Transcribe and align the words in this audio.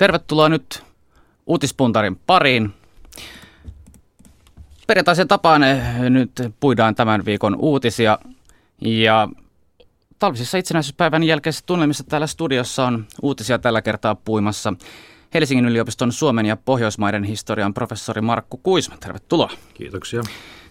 Tervetuloa 0.00 0.48
nyt 0.48 0.82
uutispuntarin 1.46 2.16
pariin. 2.26 2.74
Perjantaisen 4.86 5.28
tapaan 5.28 5.62
eh, 5.62 5.98
nyt 5.98 6.30
puidaan 6.60 6.94
tämän 6.94 7.24
viikon 7.24 7.56
uutisia 7.58 8.18
ja 8.80 9.28
talvisessa 10.18 10.58
itsenäisyyspäivän 10.58 11.22
jälkeisessä 11.22 11.66
tunnelmissa 11.66 12.04
täällä 12.04 12.26
studiossa 12.26 12.86
on 12.86 13.06
uutisia 13.22 13.58
tällä 13.58 13.82
kertaa 13.82 14.14
puimassa 14.14 14.72
Helsingin 15.34 15.68
yliopiston 15.68 16.12
Suomen 16.12 16.46
ja 16.46 16.56
Pohjoismaiden 16.56 17.24
historian 17.24 17.74
professori 17.74 18.20
Markku 18.20 18.56
Kuisma. 18.56 18.96
Tervetuloa. 18.96 19.50
Kiitoksia. 19.74 20.22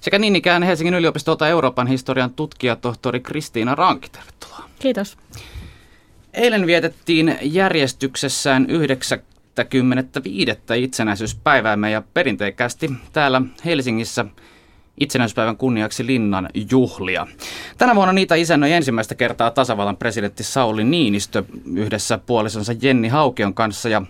Sekä 0.02 0.20
niin 0.20 0.36
ikään 0.36 0.64
Helsingin 0.64 0.94
yliopistolta 0.94 1.48
Euroopan 1.48 1.88
historian 1.88 2.34
tutkija 2.34 2.76
tohtori 2.76 3.20
Kristiina 3.20 3.76
Ranki. 3.76 4.10
Tervetuloa. 4.10 4.70
Kiitos. 4.80 5.18
Eilen 6.34 6.68
vietettiin 6.68 7.38
järjestyksessään 7.42 8.66
95. 8.70 10.52
itsenäisyyspäiväämme 10.76 11.92
ja 11.92 12.04
perinteikästi 12.14 12.92
täällä 13.14 13.42
Helsingissä 13.66 14.26
itsenäisyyspäivän 15.00 15.58
kunniaksi 15.58 16.06
linnan 16.06 16.50
juhlia. 16.72 17.28
Tänä 17.78 17.96
vuonna 17.96 18.14
niitä 18.14 18.36
isännöi 18.36 18.72
ensimmäistä 18.72 19.16
kertaa 19.16 19.52
tasavallan 19.52 19.98
presidentti 19.98 20.44
Sauli 20.44 20.84
Niinistö 20.84 21.44
yhdessä 21.76 22.18
puolisonsa 22.18 22.74
Jenni 22.82 23.08
Haukion 23.08 23.54
kanssa 23.54 23.90
ja 23.90 24.02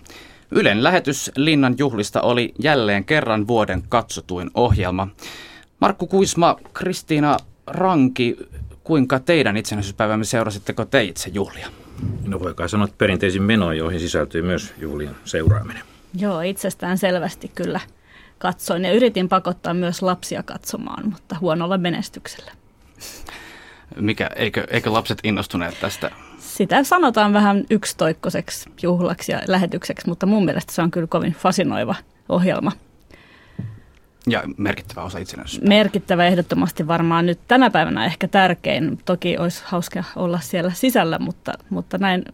Ylen 0.50 0.82
lähetys 0.82 1.30
Linnan 1.36 1.74
juhlista 1.78 2.20
oli 2.20 2.54
jälleen 2.58 3.04
kerran 3.04 3.46
vuoden 3.46 3.82
katsotuin 3.88 4.50
ohjelma. 4.54 5.08
Markku 5.80 6.06
Kuisma, 6.06 6.56
Kristiina 6.72 7.36
Ranki, 7.66 8.36
kuinka 8.84 9.18
teidän 9.18 9.56
itsenäisyyspäivämme 9.56 10.24
seurasitteko 10.24 10.84
te 10.84 11.02
itse 11.02 11.30
juhlia? 11.34 11.68
No 12.26 12.40
voi 12.40 12.54
kai 12.54 12.68
sanoa, 12.68 12.84
että 12.84 12.98
perinteisin 12.98 13.42
menoihin 13.42 13.78
joihin 13.78 14.00
sisältyy 14.00 14.42
myös 14.42 14.74
juhlien 14.78 15.16
seuraaminen. 15.24 15.82
Joo, 16.18 16.40
itsestään 16.40 16.98
selvästi 16.98 17.50
kyllä 17.54 17.80
katsoin 18.38 18.84
ja 18.84 18.92
yritin 18.92 19.28
pakottaa 19.28 19.74
myös 19.74 20.02
lapsia 20.02 20.42
katsomaan, 20.42 21.08
mutta 21.10 21.36
huonolla 21.40 21.78
menestyksellä. 21.78 22.52
Mikä, 23.96 24.30
eikö, 24.36 24.66
eikö 24.70 24.92
lapset 24.92 25.18
innostuneet 25.24 25.80
tästä? 25.80 26.10
Sitä 26.38 26.84
sanotaan 26.84 27.32
vähän 27.32 27.64
yksitoikkoiseksi 27.70 28.70
juhlaksi 28.82 29.32
ja 29.32 29.40
lähetykseksi, 29.46 30.08
mutta 30.08 30.26
mun 30.26 30.44
mielestä 30.44 30.72
se 30.72 30.82
on 30.82 30.90
kyllä 30.90 31.06
kovin 31.06 31.32
fasinoiva 31.32 31.94
ohjelma. 32.28 32.72
Ja 34.26 34.42
merkittävä 34.56 35.02
osa 35.02 35.18
itsenäisyys. 35.18 35.68
Merkittävä 35.68 36.26
ehdottomasti 36.26 36.86
varmaan 36.86 37.26
nyt 37.26 37.38
tänä 37.48 37.70
päivänä 37.70 38.04
ehkä 38.06 38.28
tärkein. 38.28 38.98
Toki 39.04 39.38
olisi 39.38 39.62
hauska 39.66 40.04
olla 40.16 40.40
siellä 40.40 40.70
sisällä, 40.74 41.18
mutta, 41.18 41.52
mutta 41.70 41.98
näin. 41.98 42.24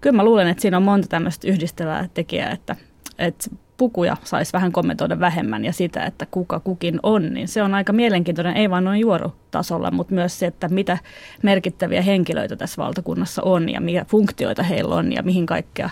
Kyllä 0.00 0.16
mä 0.16 0.24
luulen, 0.24 0.48
että 0.48 0.60
siinä 0.62 0.76
on 0.76 0.82
monta 0.82 1.08
tämmöistä 1.08 1.48
yhdistävää 1.48 2.08
tekijää, 2.14 2.50
että, 2.50 2.76
että 3.18 3.50
pukuja 3.76 4.16
saisi 4.24 4.52
vähän 4.52 4.72
kommentoida 4.72 5.20
vähemmän 5.20 5.64
ja 5.64 5.72
sitä, 5.72 6.04
että 6.04 6.26
kuka 6.30 6.60
kukin 6.60 7.00
on, 7.02 7.34
niin 7.34 7.48
se 7.48 7.62
on 7.62 7.74
aika 7.74 7.92
mielenkiintoinen, 7.92 8.56
ei 8.56 8.70
vain 8.70 8.84
noin 8.84 9.00
juorutasolla, 9.00 9.90
mutta 9.90 10.14
myös 10.14 10.38
se, 10.38 10.46
että 10.46 10.68
mitä 10.68 10.98
merkittäviä 11.42 12.02
henkilöitä 12.02 12.56
tässä 12.56 12.82
valtakunnassa 12.82 13.42
on 13.42 13.68
ja 13.68 13.80
mitä 13.80 14.04
funktioita 14.08 14.62
heillä 14.62 14.94
on 14.94 15.12
ja 15.12 15.22
mihin 15.22 15.46
kaikkea 15.46 15.90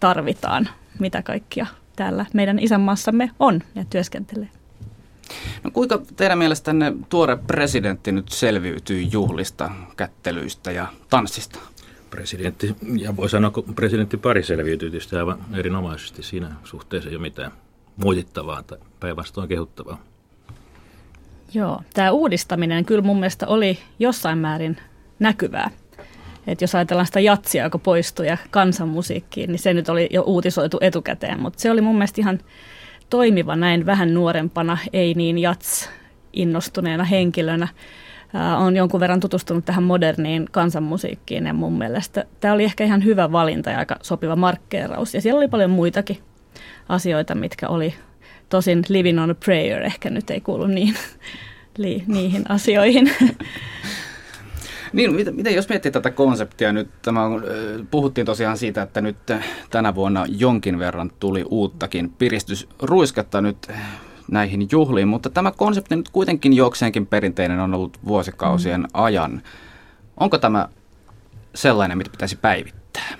tarvitaan, 0.00 0.68
mitä 0.98 1.22
kaikkia 1.22 1.66
täällä 1.96 2.26
meidän 2.34 2.58
isänmaassamme 2.58 3.30
on 3.38 3.60
ja 3.74 3.84
työskentelee. 3.90 4.48
No 5.64 5.70
kuinka 5.70 6.02
teidän 6.16 6.38
mielestänne 6.38 6.92
tuore 7.08 7.36
presidentti 7.36 8.12
nyt 8.12 8.28
selviytyy 8.28 9.02
juhlista, 9.02 9.70
kättelyistä 9.96 10.70
ja 10.70 10.86
tanssista? 11.10 11.58
Presidentti, 12.10 12.76
ja 12.96 13.16
voi 13.16 13.30
sanoa, 13.30 13.52
että 13.58 13.72
presidentti 13.72 14.16
pari 14.16 14.42
selviytyy 14.42 14.90
tietysti 14.90 15.16
aivan 15.16 15.38
erinomaisesti 15.54 16.22
siinä 16.22 16.50
suhteessa 16.64 17.10
ei 17.10 17.16
ole 17.16 17.22
mitään 17.22 17.52
moitittavaa 18.04 18.62
tai 18.62 18.78
päinvastoin 19.00 19.48
kehuttavaa. 19.48 20.02
Joo, 21.54 21.80
tämä 21.94 22.10
uudistaminen 22.10 22.84
kyllä 22.84 23.02
mun 23.02 23.16
mielestä 23.16 23.46
oli 23.46 23.78
jossain 23.98 24.38
määrin 24.38 24.76
näkyvää. 25.18 25.70
Et 26.46 26.60
jos 26.60 26.74
ajatellaan 26.74 27.06
sitä 27.06 27.20
jatsia, 27.20 27.64
joka 27.64 27.78
poistui 27.78 28.26
ja 28.26 28.36
kansanmusiikkiin, 28.50 29.52
niin 29.52 29.58
se 29.58 29.74
nyt 29.74 29.88
oli 29.88 30.08
jo 30.10 30.22
uutisoitu 30.22 30.78
etukäteen, 30.80 31.40
mutta 31.40 31.60
se 31.60 31.70
oli 31.70 31.80
mun 31.80 31.94
mielestä 31.94 32.20
ihan 32.20 32.38
toimiva 33.10 33.56
näin 33.56 33.86
vähän 33.86 34.14
nuorempana, 34.14 34.78
ei 34.92 35.14
niin 35.14 35.38
jats 35.38 35.90
innostuneena 36.32 37.04
henkilönä. 37.04 37.68
Olen 38.58 38.76
jonkun 38.76 39.00
verran 39.00 39.20
tutustunut 39.20 39.64
tähän 39.64 39.84
moderniin 39.84 40.48
kansanmusiikkiin 40.50 41.46
ja 41.46 41.54
mun 41.54 41.78
mielestä 41.78 42.24
tämä 42.40 42.54
oli 42.54 42.64
ehkä 42.64 42.84
ihan 42.84 43.04
hyvä 43.04 43.32
valinta 43.32 43.70
ja 43.70 43.78
aika 43.78 43.96
sopiva 44.02 44.36
markkeeraus. 44.36 45.14
Ja 45.14 45.20
siellä 45.20 45.38
oli 45.38 45.48
paljon 45.48 45.70
muitakin 45.70 46.18
asioita, 46.88 47.34
mitkä 47.34 47.68
oli 47.68 47.94
tosin 48.48 48.82
living 48.88 49.22
on 49.22 49.30
a 49.30 49.34
prayer 49.34 49.82
ehkä 49.82 50.10
nyt 50.10 50.30
ei 50.30 50.40
kuulu 50.40 50.66
niin, 50.66 50.94
li, 51.76 52.04
niihin 52.06 52.50
asioihin. 52.50 53.10
Niin, 54.94 55.14
miten, 55.14 55.34
miten 55.34 55.54
jos 55.54 55.68
miettii 55.68 55.92
tätä 55.92 56.10
konseptia 56.10 56.72
nyt, 56.72 56.88
tämä, 57.02 57.20
puhuttiin 57.90 58.24
tosiaan 58.24 58.58
siitä, 58.58 58.82
että 58.82 59.00
nyt 59.00 59.16
tänä 59.70 59.94
vuonna 59.94 60.24
jonkin 60.28 60.78
verran 60.78 61.10
tuli 61.20 61.44
uuttakin 61.50 62.10
piristysruisketta 62.18 63.40
nyt 63.40 63.68
näihin 64.30 64.68
juhliin, 64.72 65.08
mutta 65.08 65.30
tämä 65.30 65.52
konsepti 65.56 65.96
nyt 65.96 66.08
kuitenkin 66.08 66.52
jokseenkin 66.52 67.06
perinteinen 67.06 67.60
on 67.60 67.74
ollut 67.74 67.98
vuosikausien 68.06 68.80
mm. 68.80 68.86
ajan. 68.92 69.42
Onko 70.20 70.38
tämä 70.38 70.68
sellainen, 71.54 71.98
mitä 71.98 72.10
pitäisi 72.10 72.36
päivittää? 72.36 73.16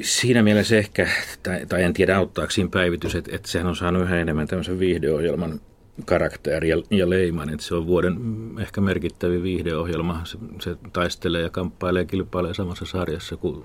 Siinä 0.00 0.42
mielessä 0.42 0.76
ehkä, 0.76 1.08
tai, 1.42 1.66
tai 1.66 1.82
en 1.82 1.92
tiedä 1.92 2.16
auttaako 2.16 2.50
siinä 2.50 2.70
päivitys, 2.70 3.14
että, 3.14 3.36
että 3.36 3.48
sehän 3.48 3.68
on 3.68 3.76
saanut 3.76 4.02
yhä 4.02 4.16
enemmän 4.16 4.46
tämmöisen 4.46 4.78
viihdeohjelman 4.78 5.60
karakteri 6.04 6.68
ja, 6.68 6.76
ja 6.90 7.10
leiman, 7.10 7.48
että 7.48 7.66
se 7.66 7.74
on 7.74 7.86
vuoden 7.86 8.16
ehkä 8.58 8.80
merkittävin 8.80 9.42
viihdeohjelma. 9.42 10.20
Se, 10.24 10.38
se 10.60 10.76
taistelee 10.92 11.42
ja 11.42 11.50
kamppailee 11.50 12.02
ja 12.02 12.06
kilpailee 12.06 12.54
samassa 12.54 12.86
sarjassa 12.86 13.36
kuin 13.36 13.62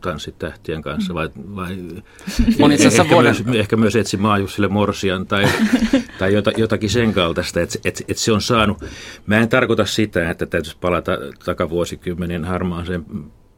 Tanssit 0.00 0.38
tähtien 0.38 0.82
kanssa. 0.82 1.14
Vai, 1.14 1.30
vai 1.36 1.76
on 2.62 2.72
itse 2.72 2.88
ehkä, 2.88 3.08
vuoden... 3.08 3.36
myös, 3.44 3.56
ehkä 3.56 3.76
myös 3.76 3.96
etsi 3.96 4.16
Maajussille 4.16 4.68
Morsian 4.68 5.26
tai, 5.26 5.44
tai 6.18 6.34
jota, 6.34 6.50
jotakin 6.56 6.90
sen 6.90 7.12
kaltaista, 7.12 7.60
että 7.60 7.78
et, 7.84 8.04
et 8.08 8.18
se 8.18 8.32
on 8.32 8.42
saanut. 8.42 8.84
Mä 9.26 9.38
en 9.38 9.48
tarkoita 9.48 9.84
sitä, 9.84 10.30
että 10.30 10.46
täytyisi 10.46 10.76
palata 10.80 11.18
takavuosikymmenien 11.44 12.44
harmaaseen 12.44 13.04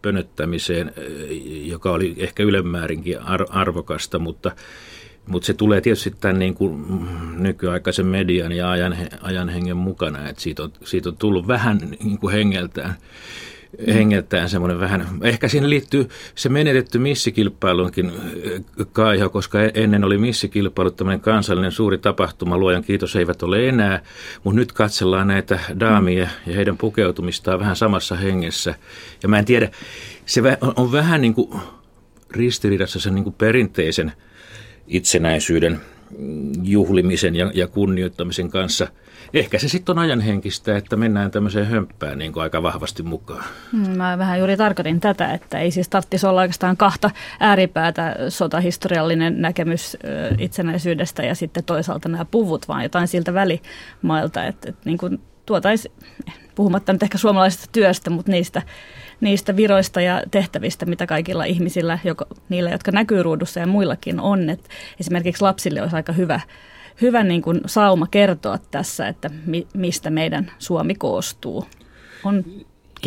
pönöttämiseen, 0.03 0.93
joka 1.65 1.93
oli 1.93 2.15
ehkä 2.17 2.43
ylemmäärinkin 2.43 3.19
arvokasta, 3.51 4.19
mutta 4.19 4.53
mutta 5.27 5.47
se 5.47 5.55
tulee 5.55 5.81
tietysti 5.81 6.15
tämän 6.21 6.39
niin 6.39 6.55
kuin 6.55 6.87
nykyaikaisen 7.39 8.07
median 8.07 8.53
ja 8.53 8.71
ajan, 8.71 8.97
ajan 9.21 9.49
hengen 9.49 9.77
mukana, 9.77 10.29
että 10.29 10.43
siitä 10.43 10.63
on, 10.63 10.73
siitä 10.85 11.09
on 11.09 11.17
tullut 11.17 11.49
vähän 11.49 11.79
niin 12.05 12.19
kuin 12.19 12.33
hengeltään, 12.33 12.95
hengeltään 13.87 14.49
semmoinen 14.49 14.81
vähän, 14.81 15.09
ehkä 15.23 15.49
siinä 15.49 15.69
liittyy 15.69 16.09
se 16.35 16.49
menetetty 16.49 16.99
missikilpailunkin 16.99 18.07
äh, 18.07 18.87
kaiho, 18.93 19.31
koska 19.31 19.63
e-, 19.63 19.71
ennen 19.75 20.05
oli 20.05 20.19
missikilpailu 20.19 20.91
tämmöinen 20.91 21.21
kansallinen 21.21 21.73
suuri 21.73 21.99
tapahtuma, 21.99 22.59
luojan 22.59 22.85
kiitos 22.85 23.17
eivät 23.17 23.43
ole 23.43 23.69
enää, 23.69 24.03
mutta 24.45 24.61
nyt 24.61 24.73
katsellaan 24.73 25.27
näitä 25.27 25.59
daamia 25.81 26.29
ja 26.47 26.55
heidän 26.55 26.79
pukeutumistaan 26.79 27.61
vähän 27.61 27.77
samassa 27.77 28.17
hengessä. 28.17 28.75
Ja 29.23 29.29
mä 29.29 29.39
en 29.39 29.45
tiedä, 29.45 29.71
se 30.27 30.43
on 30.77 30.93
vähän 30.93 31.21
niin 31.21 31.35
kuin 31.35 31.61
ristiriidassa 32.31 33.01
sen 33.01 33.15
niin 33.15 33.25
kuin 33.25 33.35
perinteisen– 33.39 34.13
itsenäisyyden 34.89 35.81
juhlimisen 36.63 37.37
ja, 37.37 37.51
ja 37.55 37.67
kunnioittamisen 37.67 38.51
kanssa. 38.51 38.89
Ehkä 39.35 39.59
se 39.59 39.69
sitten 39.69 39.93
on 39.93 39.99
ajanhenkistä, 39.99 40.77
että 40.77 40.97
mennään 40.97 41.31
tämmöiseen 41.31 41.67
hömppään 41.67 42.19
niin 42.19 42.33
aika 42.37 42.63
vahvasti 42.63 43.03
mukaan. 43.03 43.45
Hmm, 43.73 43.97
mä 43.97 44.19
vähän 44.19 44.39
juuri 44.39 44.57
tarkoitin 44.57 45.01
tätä, 45.01 45.33
että 45.33 45.59
ei 45.59 45.71
siis 45.71 45.89
tarvitsisi 45.89 46.27
olla 46.27 46.41
oikeastaan 46.41 46.77
kahta 46.77 47.11
ääripäätä 47.41 48.17
sotahistoriallinen 48.29 49.41
näkemys 49.43 49.97
itsenäisyydestä 50.39 51.23
ja 51.23 51.35
sitten 51.35 51.65
toisaalta 51.65 52.09
nämä 52.09 52.25
puvut, 52.25 52.69
vaan 52.69 52.83
jotain 52.83 53.09
siltä 53.09 53.35
välimailta, 53.35 54.45
että, 54.45 54.69
että 54.69 54.83
niin 54.85 54.99
kuin 54.99 55.21
tuotaisi, 55.47 55.93
puhumatta 56.57 56.93
nyt 56.93 57.03
ehkä 57.03 57.19
suomalaisesta 57.19 57.67
työstä, 57.73 58.11
mutta 58.11 58.33
niistä 58.33 58.63
niistä 59.21 59.57
viroista 59.57 60.01
ja 60.01 60.23
tehtävistä, 60.31 60.87
mitä 60.87 61.07
kaikilla 61.07 61.45
ihmisillä, 61.45 61.99
joko, 62.05 62.25
niillä, 62.49 62.71
jotka 62.71 62.93
näkyy 62.93 63.23
ruudussa 63.23 63.61
ja 63.61 63.67
muillakin 63.67 64.21
on. 64.21 64.51
Et 64.51 64.69
esimerkiksi 65.01 65.43
lapsille 65.43 65.83
olisi 65.83 65.97
aika 65.97 66.13
hyvä, 66.13 66.41
hyvä 67.01 67.23
niin 67.23 67.43
kuin 67.43 67.61
sauma 67.67 68.07
kertoa 68.11 68.59
tässä, 68.71 69.09
että 69.09 69.31
mi, 69.47 69.67
mistä 69.75 70.11
meidän 70.11 70.51
Suomi 70.59 70.95
koostuu. 70.95 71.67
On 72.25 72.45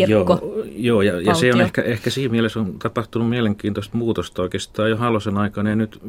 kirkko. 0.08 0.40
Joo, 0.76 1.02
joo 1.02 1.02
ja, 1.02 1.22
ja 1.22 1.34
se 1.34 1.54
on 1.54 1.62
ehkä, 1.62 1.82
ehkä 1.82 2.10
siinä 2.10 2.32
mielessä 2.32 2.60
on 2.60 2.80
tapahtunut 2.80 3.30
mielenkiintoista 3.30 3.98
muutosta 3.98 4.42
oikeastaan 4.42 4.90
jo 4.90 4.98
Halosen 4.98 5.38
aikana 5.38 5.70
ja 5.70 5.76
nyt 5.76 6.00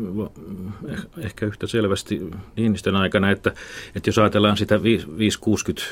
eh, 0.89 0.99
ehkä 1.19 1.47
yhtä 1.47 1.67
selvästi 1.67 2.31
Niinistön 2.57 2.97
aikana, 2.97 3.31
että, 3.31 3.53
että 3.95 4.09
jos 4.09 4.19
ajatellaan 4.19 4.57
sitä 4.57 4.83
560, 4.83 5.83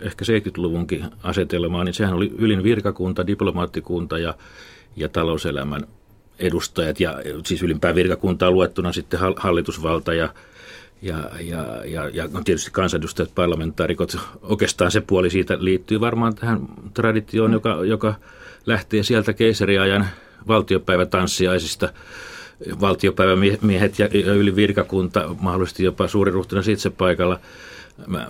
ehkä 0.00 0.24
70-luvunkin 0.24 1.04
asetelmaa, 1.22 1.84
niin 1.84 1.94
sehän 1.94 2.14
oli 2.14 2.34
ylin 2.38 2.62
virkakunta, 2.62 3.26
diplomaattikunta 3.26 4.18
ja, 4.18 4.34
ja 4.96 5.08
talouselämän 5.08 5.82
edustajat 6.38 7.00
ja 7.00 7.18
siis 7.46 7.62
ylimpää 7.62 7.94
virkakuntaa 7.94 8.50
luettuna 8.50 8.92
sitten 8.92 9.20
hallitusvalta 9.36 10.14
ja, 10.14 10.28
ja, 11.02 11.30
ja, 11.40 11.84
ja, 11.84 12.08
ja 12.08 12.28
tietysti 12.44 12.70
kansanedustajat, 12.70 13.34
parlamentaarikot. 13.34 14.16
Oikeastaan 14.42 14.90
se 14.90 15.00
puoli 15.00 15.30
siitä 15.30 15.56
liittyy 15.60 16.00
varmaan 16.00 16.34
tähän 16.34 16.60
traditioon, 16.94 17.52
joka, 17.52 17.84
joka 17.84 18.14
lähtee 18.66 19.02
sieltä 19.02 19.32
keisariajan 19.32 20.06
valtiopäivätanssiaisista. 20.48 21.92
Valtiopäivämiehet 22.80 23.98
ja 23.98 24.08
yli 24.34 24.56
virkakunta, 24.56 25.34
mahdollisesti 25.40 25.84
jopa 25.84 26.08
suuri 26.08 26.30
ruhtinas 26.32 26.68
itse 26.68 26.90
paikalla, 26.90 27.40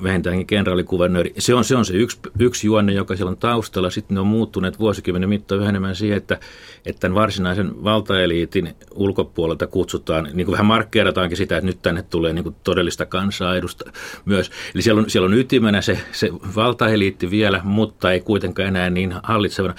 vähintäänkin 0.03 0.47
kenraalikuvernööri. 0.47 1.35
Se 1.39 1.55
on 1.55 1.65
se, 1.65 1.77
on 1.77 1.85
se 1.85 1.95
yksi, 1.95 2.19
yksi 2.39 2.67
juonne, 2.67 2.93
joka 2.93 3.17
siellä 3.17 3.31
on 3.31 3.37
taustalla. 3.37 3.91
Sitten 3.91 4.15
ne 4.15 4.21
on 4.21 4.27
muuttuneet 4.27 4.79
vuosikymmenen 4.79 5.29
mittaan 5.29 5.59
vähän 5.59 5.73
enemmän 5.73 5.97
siihen, 5.97 6.17
että, 6.17 6.41
että 6.87 7.01
tämän 7.01 7.15
varsinaisen 7.15 7.85
valtaeliitin 7.85 8.75
ulkopuolelta 8.95 9.67
kutsutaan, 9.67 10.29
niin 10.33 10.45
kuin 10.45 10.53
vähän 10.53 10.67
markkeerataankin 10.67 11.37
sitä, 11.37 11.57
että 11.57 11.67
nyt 11.67 11.83
tänne 11.83 12.03
tulee 12.03 12.33
niin 12.33 12.43
kuin 12.43 12.57
todellista 12.65 13.07
kansaa 13.07 13.57
edusta 13.57 13.93
myös. 14.25 14.51
Eli 14.75 14.83
siellä 14.83 15.01
on, 15.01 15.11
siellä 15.11 15.27
on 15.27 15.35
ytimenä 15.35 15.81
se, 15.81 15.99
se 16.13 16.31
valtaeliitti 16.57 17.31
vielä, 17.31 17.61
mutta 17.65 18.13
ei 18.13 18.21
kuitenkaan 18.21 18.69
enää 18.69 18.91
niin 18.91 19.15
hallitsevana. 19.23 19.75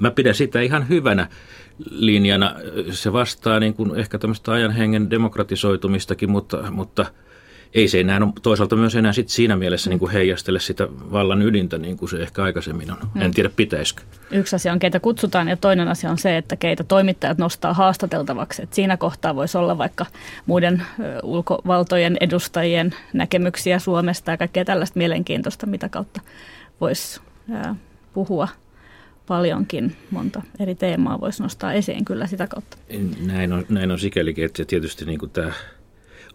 Mä 0.00 0.10
pidän 0.10 0.34
sitä 0.34 0.60
ihan 0.60 0.88
hyvänä 0.88 1.28
linjana. 1.90 2.54
Se 2.90 3.12
vastaa 3.12 3.60
niin 3.60 3.74
kuin 3.74 3.96
ehkä 3.96 4.18
tämmöistä 4.18 4.52
ajan 4.52 4.70
hengen 4.70 5.10
demokratisoitumistakin, 5.10 6.30
mutta, 6.30 6.70
mutta 6.70 7.06
ei 7.74 7.88
se 7.88 8.00
enää 8.00 8.20
toisaalta 8.42 8.76
myös 8.76 8.94
enää 8.94 9.12
sit 9.12 9.28
siinä 9.28 9.56
mielessä 9.56 9.90
niin 9.90 9.98
kuin 9.98 10.12
heijastele 10.12 10.60
sitä 10.60 10.88
vallan 10.90 11.42
ydintä 11.42 11.78
niin 11.78 11.96
kuin 11.96 12.08
se 12.08 12.16
ehkä 12.16 12.42
aikaisemmin 12.42 12.90
on. 12.90 12.96
En 13.16 13.26
mm. 13.26 13.34
tiedä 13.34 13.50
pitäisikö. 13.56 14.02
Yksi 14.30 14.56
asia 14.56 14.72
on, 14.72 14.78
keitä 14.78 15.00
kutsutaan 15.00 15.48
ja 15.48 15.56
toinen 15.56 15.88
asia 15.88 16.10
on 16.10 16.18
se, 16.18 16.36
että 16.36 16.56
keitä 16.56 16.84
toimittajat 16.84 17.38
nostaa 17.38 17.74
haastateltavaksi. 17.74 18.62
Et 18.62 18.74
siinä 18.74 18.96
kohtaa 18.96 19.36
voisi 19.36 19.58
olla 19.58 19.78
vaikka 19.78 20.06
muiden 20.46 20.82
ulkovaltojen 21.22 22.16
edustajien 22.20 22.94
näkemyksiä 23.12 23.78
Suomesta 23.78 24.30
ja 24.30 24.36
kaikkea 24.36 24.64
tällaista 24.64 24.98
mielenkiintoista, 24.98 25.66
mitä 25.66 25.88
kautta 25.88 26.20
voisi 26.80 27.20
puhua 28.12 28.48
paljonkin 29.26 29.96
monta 30.10 30.42
eri 30.60 30.74
teemaa 30.74 31.20
voisi 31.20 31.42
nostaa 31.42 31.72
esiin 31.72 32.04
kyllä 32.04 32.26
sitä 32.26 32.46
kautta. 32.46 32.76
Näin 33.26 33.52
on, 33.52 33.66
näin 33.68 33.90
on 33.90 33.98
sikälikin, 33.98 34.44
että 34.44 34.64
tietysti 34.64 35.04
niin 35.04 35.18
kuin 35.18 35.30
tämä, 35.30 35.52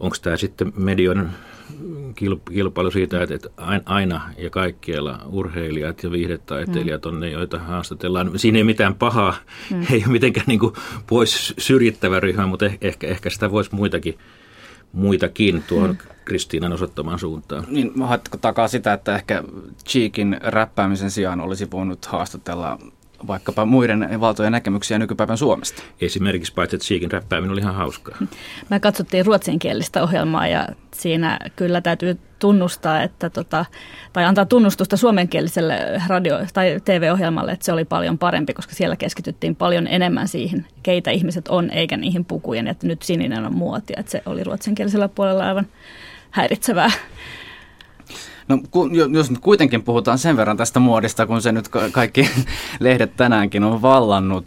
onko 0.03 0.17
tämä 0.21 0.37
sitten 0.37 0.73
median 0.75 1.31
kilpailu 2.51 2.91
siitä, 2.91 3.23
että 3.23 3.49
aina 3.85 4.21
ja 4.37 4.49
kaikkialla 4.49 5.19
urheilijat 5.29 6.03
ja 6.03 6.11
viihdetaiteilijat 6.11 7.05
on 7.05 7.19
ne, 7.19 7.29
joita 7.29 7.59
haastatellaan. 7.59 8.39
Siinä 8.39 8.57
ei 8.57 8.63
mitään 8.63 8.95
pahaa, 8.95 9.35
mm. 9.71 9.85
ei 9.91 10.03
ole 10.05 10.11
mitenkään 10.11 10.47
niin 10.47 10.59
kuin 10.59 10.73
pois 11.07 11.53
syrjittävä 11.57 12.19
ryhmä, 12.19 12.47
mutta 12.47 12.65
ehkä, 12.81 13.07
ehkä 13.07 13.29
sitä 13.29 13.51
voisi 13.51 13.75
muitakin 13.75 14.17
muitakin 14.91 15.63
tuohon 15.67 15.89
mm. 15.89 15.97
Kristiinan 16.25 16.73
osoittamaan 16.73 17.19
suuntaan. 17.19 17.65
Niin, 17.67 17.91
haetko 18.01 18.37
takaa 18.37 18.67
sitä, 18.67 18.93
että 18.93 19.15
ehkä 19.15 19.43
Cheekin 19.87 20.37
räppäämisen 20.41 21.11
sijaan 21.11 21.41
olisi 21.41 21.71
voinut 21.71 22.05
haastatella 22.05 22.79
vaikkapa 23.27 23.65
muiden 23.65 24.19
valtojen 24.19 24.51
näkemyksiä 24.51 24.99
nykypäivän 24.99 25.37
Suomesta. 25.37 25.83
Esimerkiksi 26.01 26.53
paitsi, 26.53 26.75
että 26.75 26.87
Siikin 26.87 27.11
räppääminen 27.11 27.51
oli 27.51 27.59
ihan 27.59 27.75
hauskaa. 27.75 28.17
Mä 28.69 28.79
katsottiin 28.79 29.25
ruotsinkielistä 29.25 30.03
ohjelmaa 30.03 30.47
ja 30.47 30.67
siinä 30.91 31.39
kyllä 31.55 31.81
täytyy 31.81 32.19
tunnustaa, 32.39 33.03
että 33.03 33.29
tota, 33.29 33.65
tai 34.13 34.25
antaa 34.25 34.45
tunnustusta 34.45 34.97
suomenkieliselle 34.97 36.01
radio- 36.07 36.39
tai 36.53 36.79
TV-ohjelmalle, 36.85 37.51
että 37.51 37.65
se 37.65 37.73
oli 37.73 37.85
paljon 37.85 38.17
parempi, 38.17 38.53
koska 38.53 38.73
siellä 38.75 38.95
keskityttiin 38.95 39.55
paljon 39.55 39.87
enemmän 39.87 40.27
siihen, 40.27 40.65
keitä 40.83 41.11
ihmiset 41.11 41.47
on, 41.47 41.69
eikä 41.69 41.97
niihin 41.97 42.25
pukujen, 42.25 42.67
että 42.67 42.87
nyt 42.87 43.01
sininen 43.01 43.45
on 43.45 43.55
muotia. 43.55 43.99
Että 43.99 44.11
se 44.11 44.21
oli 44.25 44.43
ruotsinkielisellä 44.43 45.07
puolella 45.07 45.47
aivan 45.47 45.67
häiritsevää. 46.31 46.91
No 48.47 48.59
jos 49.11 49.31
nyt 49.31 49.39
kuitenkin 49.39 49.83
puhutaan 49.83 50.17
sen 50.17 50.37
verran 50.37 50.57
tästä 50.57 50.79
muodista, 50.79 51.27
kun 51.27 51.41
se 51.41 51.51
nyt 51.51 51.67
kaikki 51.91 52.29
lehdet 52.79 53.15
tänäänkin 53.15 53.63
on 53.63 53.81
vallannut. 53.81 54.45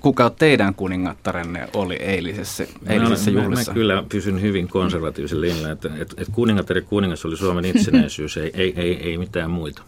Kuka 0.00 0.30
teidän 0.30 0.74
kuningattarenne 0.74 1.68
oli 1.74 1.96
eilisessä, 1.96 2.66
eilisessä 2.86 3.30
no, 3.30 3.42
juhlissa? 3.42 3.70
Mä, 3.70 3.74
mä 3.74 3.80
kyllä 3.80 4.04
pysyn 4.08 4.40
hyvin 4.40 4.68
konservatiivisen 4.68 5.40
linjalla, 5.40 5.70
että, 5.70 5.88
että, 5.88 6.14
että 6.18 6.32
kuningatar 6.32 6.76
ja 6.76 6.82
kuningas 6.82 7.24
oli 7.24 7.36
Suomen 7.36 7.64
itsenäisyys, 7.64 8.36
ei, 8.36 8.50
ei, 8.54 8.74
ei, 8.76 9.08
ei 9.10 9.18
mitään 9.18 9.50
muita. 9.50 9.82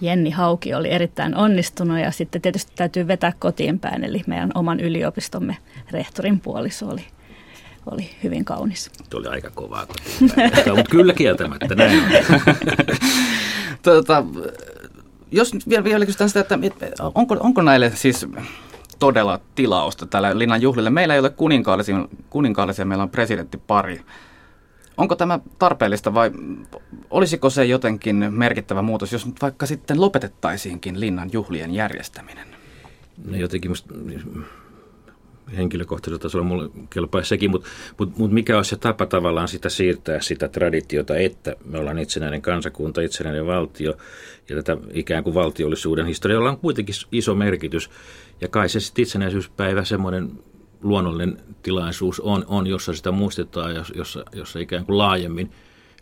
Jenni 0.00 0.30
Hauki 0.30 0.74
oli 0.74 0.90
erittäin 0.90 1.36
onnistunut 1.36 1.98
ja 1.98 2.10
sitten 2.10 2.42
tietysti 2.42 2.72
täytyy 2.76 3.06
vetää 3.06 3.32
kotiin 3.38 3.78
päin, 3.78 4.04
eli 4.04 4.22
meidän 4.26 4.50
oman 4.54 4.80
yliopistomme 4.80 5.56
rehtorin 5.90 6.40
puoliso 6.40 6.88
oli 6.88 7.04
oli 7.86 8.10
hyvin 8.22 8.44
kaunis. 8.44 8.90
Tuo 9.10 9.20
oli 9.20 9.28
aika 9.28 9.50
kovaa 9.50 9.86
mutta 10.76 10.90
kyllä 10.90 11.14
kieltämättä 11.14 11.74
näin 11.74 12.02
on. 12.04 12.10
tota, 13.82 14.24
jos 15.30 15.54
nyt 15.54 15.68
vielä, 15.68 15.84
vielä 15.84 16.06
kysytään 16.06 16.30
sitä, 16.30 16.40
että 16.40 16.58
onko, 17.14 17.36
onko 17.40 17.62
näille 17.62 17.92
siis 17.94 18.26
todella 18.98 19.40
tilausta 19.54 20.06
tällä 20.06 20.38
linnan 20.38 20.62
juhlille? 20.62 20.90
Meillä 20.90 21.14
ei 21.14 21.20
ole 21.20 21.30
kuninkaallisia, 21.30 22.08
kuninkaallisia 22.30 22.84
meillä 22.84 23.02
on 23.02 23.10
presidenttipari. 23.10 24.00
Onko 24.96 25.16
tämä 25.16 25.40
tarpeellista 25.58 26.14
vai 26.14 26.30
olisiko 27.10 27.50
se 27.50 27.64
jotenkin 27.64 28.16
merkittävä 28.30 28.82
muutos, 28.82 29.12
jos 29.12 29.26
nyt 29.26 29.42
vaikka 29.42 29.66
sitten 29.66 30.00
lopetettaisiinkin 30.00 31.00
linnan 31.00 31.30
juhlien 31.32 31.74
järjestäminen? 31.74 32.48
No 33.24 33.36
jotenkin 33.36 33.70
musta, 33.70 33.94
henkilökohtaisella 35.56 36.18
tasolla 36.18 36.44
mulle 36.44 36.70
kelpaisi 36.90 37.28
sekin, 37.28 37.50
mutta 37.50 37.68
mut, 37.98 38.18
mut 38.18 38.30
mikä 38.30 38.58
on 38.58 38.64
se 38.64 38.76
tapa 38.76 39.06
tavallaan 39.06 39.48
sitä 39.48 39.68
siirtää 39.68 40.20
sitä 40.20 40.48
traditiota, 40.48 41.16
että 41.16 41.56
me 41.64 41.78
ollaan 41.78 41.98
itsenäinen 41.98 42.42
kansakunta, 42.42 43.00
itsenäinen 43.00 43.46
valtio 43.46 43.94
ja 44.48 44.56
tätä 44.56 44.76
ikään 44.92 45.24
kuin 45.24 45.34
valtiollisuuden 45.34 46.06
historialla 46.06 46.50
on 46.50 46.58
kuitenkin 46.58 46.94
iso 47.12 47.34
merkitys. 47.34 47.90
Ja 48.40 48.48
kai 48.48 48.68
se 48.68 48.80
sitten 48.80 49.02
itsenäisyyspäivä 49.02 49.84
semmoinen 49.84 50.30
luonnollinen 50.82 51.38
tilaisuus 51.62 52.20
on, 52.20 52.44
on 52.48 52.66
jossa 52.66 52.92
sitä 52.92 53.10
muistetaan 53.10 53.74
jossa, 53.94 54.24
jossa 54.32 54.58
ikään 54.58 54.84
kuin 54.84 54.98
laajemmin, 54.98 55.50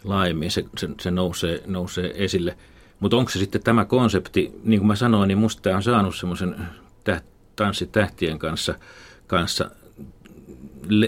laajemmin 0.05 0.51
se, 0.51 0.65
se, 0.79 0.89
se 1.01 1.11
nousee, 1.11 1.63
nousee 1.67 2.25
esille. 2.25 2.57
Mutta 3.01 3.17
onko 3.17 3.31
se 3.31 3.39
sitten 3.39 3.63
tämä 3.63 3.85
konsepti, 3.85 4.53
niin 4.65 4.81
kuin 4.81 4.89
mä 4.89 4.97
sanoin, 4.97 5.29
niin 5.29 5.39
musta 5.39 5.63
tämä 5.63 5.77
on 5.77 5.83
saanut 5.83 6.17
semmoisen 6.17 6.57
täht, 7.05 7.25
tanssitähtien 7.57 8.39
kanssa– 8.39 8.75
kanssa 9.31 9.71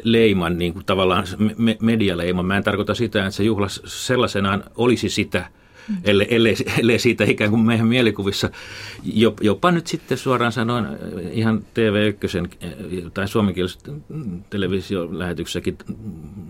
leiman, 0.04 0.58
niin 0.58 0.72
kuin 0.72 0.84
tavallaan 0.84 1.24
me, 1.58 1.76
medialeiman. 1.80 2.46
Mä 2.46 2.56
en 2.56 2.64
tarkoita 2.64 2.94
sitä, 2.94 3.19
että 3.19 3.31
se 3.31 3.44
juhla 3.44 3.69
sellaisenaan 3.84 4.64
olisi 4.76 5.08
sitä. 5.08 5.48
Ellei, 6.05 6.34
ellei, 6.34 6.56
ellei 6.79 6.98
siitä 6.98 7.24
ikään 7.24 7.51
kuin 7.51 7.62
meidän 7.62 7.86
mielikuvissa, 7.86 8.51
jopa 9.41 9.70
nyt 9.70 9.86
sitten 9.86 10.19
suoraan 10.19 10.53
sanoen 10.53 10.86
ihan 11.32 11.58
TV1 11.58 13.10
tai 13.15 13.29
suomenkielisestä 13.29 13.93
televisiolähetyksessäkin 14.51 15.79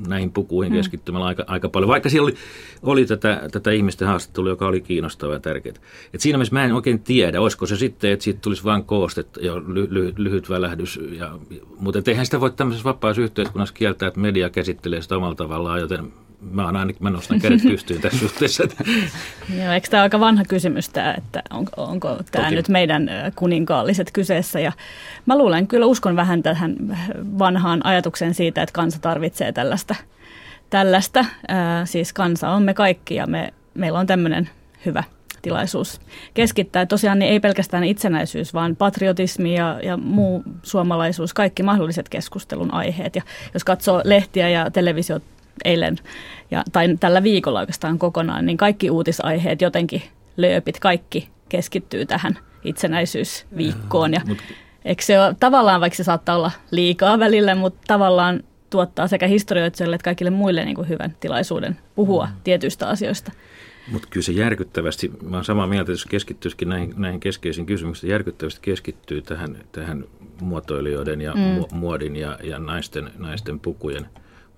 näihin 0.06 0.32
pukuihin 0.32 0.72
mm. 0.72 0.76
keskittymällä 0.76 1.26
aika, 1.26 1.44
aika 1.46 1.68
paljon, 1.68 1.88
vaikka 1.88 2.08
siellä 2.08 2.26
oli, 2.26 2.34
oli 2.82 3.06
tätä, 3.06 3.48
tätä 3.52 3.70
ihmisten 3.70 4.08
haastattelua, 4.08 4.50
joka 4.50 4.66
oli 4.66 4.80
kiinnostavaa 4.80 5.34
ja 5.34 5.40
tärkeää. 5.40 5.76
Et 6.14 6.20
siinä 6.20 6.38
mielessä 6.38 6.54
mä 6.54 6.64
en 6.64 6.72
oikein 6.72 7.00
tiedä, 7.00 7.40
olisiko 7.40 7.66
se 7.66 7.76
sitten, 7.76 8.10
että 8.10 8.22
siitä 8.22 8.40
tulisi 8.40 8.64
vain 8.64 8.84
kooste 8.84 9.24
ja 9.40 9.56
ly, 9.56 9.88
ly, 9.90 10.12
lyhyt 10.16 10.48
välähdys, 10.48 11.00
ja, 11.12 11.38
mutta 11.78 12.02
eihän 12.06 12.24
sitä 12.24 12.40
voi 12.40 12.50
tämmöisessä 12.50 12.84
vapaassa 12.84 13.22
yhteiskunnassa 13.22 13.74
kieltää, 13.74 14.08
että 14.08 14.20
media 14.20 14.50
käsittelee 14.50 15.02
sitä 15.02 15.16
omalla 15.16 15.34
tavallaan, 15.34 15.80
joten 15.80 16.12
mä, 16.50 16.64
oon 16.64 16.76
ainakin, 16.76 17.02
mä 17.02 17.10
nostan 17.10 17.40
kädet 17.40 17.62
pystyyn 17.62 18.00
tässä 18.00 18.18
suhteessa. 18.28 18.64
Joo, 19.58 19.72
eikö 19.72 19.88
tämä 19.90 20.02
aika 20.02 20.20
vanha 20.20 20.44
kysymys 20.44 20.88
tämä, 20.88 21.14
että 21.14 21.42
on, 21.50 21.66
onko 21.76 22.08
tämä 22.30 22.44
Toki. 22.44 22.54
nyt 22.54 22.68
meidän 22.68 23.10
kuninkaalliset 23.34 24.10
kyseessä. 24.12 24.60
Ja 24.60 24.72
mä 25.26 25.38
luulen, 25.38 25.66
kyllä 25.66 25.86
uskon 25.86 26.16
vähän 26.16 26.42
tähän 26.42 26.76
vanhaan 27.38 27.86
ajatukseen 27.86 28.34
siitä, 28.34 28.62
että 28.62 28.72
kansa 28.72 28.98
tarvitsee 28.98 29.52
tällaista. 29.52 29.94
tällaista. 30.70 31.24
Ää, 31.48 31.86
siis 31.86 32.12
kansa 32.12 32.50
on 32.50 32.62
me 32.62 32.74
kaikki 32.74 33.14
ja 33.14 33.26
me, 33.26 33.54
meillä 33.74 33.98
on 33.98 34.06
tämmöinen 34.06 34.50
hyvä 34.86 35.04
tilaisuus 35.42 36.00
keskittää. 36.34 36.86
Tosiaan 36.86 37.18
niin 37.18 37.32
ei 37.32 37.40
pelkästään 37.40 37.84
itsenäisyys, 37.84 38.54
vaan 38.54 38.76
patriotismi 38.76 39.54
ja, 39.54 39.80
ja 39.82 39.96
muu 39.96 40.42
suomalaisuus, 40.62 41.34
kaikki 41.34 41.62
mahdolliset 41.62 42.08
keskustelun 42.08 42.74
aiheet. 42.74 43.16
Ja 43.16 43.22
jos 43.54 43.64
katsoo 43.64 44.02
lehtiä 44.04 44.48
ja 44.48 44.70
televisiota, 44.70 45.26
eilen 45.64 45.96
ja, 46.50 46.62
tai 46.72 46.96
tällä 47.00 47.22
viikolla 47.22 47.60
oikeastaan 47.60 47.98
kokonaan, 47.98 48.46
niin 48.46 48.56
kaikki 48.56 48.90
uutisaiheet 48.90 49.62
jotenkin 49.62 50.02
lööpit, 50.36 50.80
kaikki 50.80 51.28
keskittyy 51.48 52.06
tähän 52.06 52.38
itsenäisyysviikkoon. 52.64 54.12
Ja, 54.12 54.20
eikö 54.84 55.02
se 55.02 55.20
ole, 55.20 55.36
tavallaan, 55.40 55.80
vaikka 55.80 55.96
se 55.96 56.04
saattaa 56.04 56.36
olla 56.36 56.50
liikaa 56.70 57.18
välillä, 57.18 57.54
mutta 57.54 57.80
tavallaan 57.86 58.42
tuottaa 58.70 59.08
sekä 59.08 59.26
historioitsijoille 59.26 59.94
että 59.94 60.04
kaikille 60.04 60.30
muille 60.30 60.64
niin 60.64 60.74
kuin 60.74 60.88
hyvän 60.88 61.16
tilaisuuden 61.20 61.78
puhua 61.94 62.26
mm. 62.26 62.32
tietyistä 62.44 62.88
asioista. 62.88 63.32
Mutta 63.92 64.08
kyllä 64.10 64.24
se 64.24 64.32
järkyttävästi, 64.32 65.12
mä 65.22 65.36
olen 65.36 65.44
samaa 65.44 65.66
mieltä, 65.66 65.92
jos 65.92 66.06
keskittyisikin 66.06 66.68
näihin, 66.68 66.94
näihin 66.96 67.20
keskeisiin 67.20 67.66
kysymyksiin, 67.66 68.10
järkyttävästi 68.10 68.60
keskittyy 68.62 69.22
tähän, 69.22 69.58
tähän 69.72 70.04
muotoilijoiden 70.40 71.20
ja 71.20 71.34
mm. 71.34 71.78
muodin 71.78 72.16
ja, 72.16 72.38
ja 72.42 72.58
naisten, 72.58 73.10
naisten 73.18 73.60
pukujen 73.60 74.08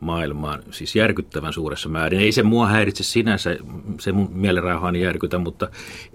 maailmaan, 0.04 0.62
siis 0.70 0.96
järkyttävän 0.96 1.52
suuressa 1.52 1.88
määrin. 1.88 2.20
Ei 2.20 2.32
se 2.32 2.42
mua 2.42 2.66
häiritse 2.66 3.04
sinänsä, 3.04 3.56
se 4.00 4.12
mun 4.12 4.28
mielenrauhaani 4.32 5.00
järkytä, 5.00 5.38
mutta 5.38 5.68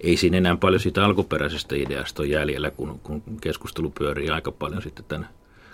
ei 0.04 0.18
siinä 0.18 0.38
enää 0.38 0.56
paljon 0.56 0.80
siitä 0.80 1.06
alkuperäisestä 1.06 1.76
ideasta 1.76 2.22
ole 2.22 2.30
jäljellä, 2.30 2.72
kun, 2.72 3.00
kun 3.04 3.24
keskustelu 3.42 3.90
pyörii 4.00 4.30
aika 4.30 4.52
paljon 4.52 4.82
sitten 4.82 5.06
tämän 5.08 5.30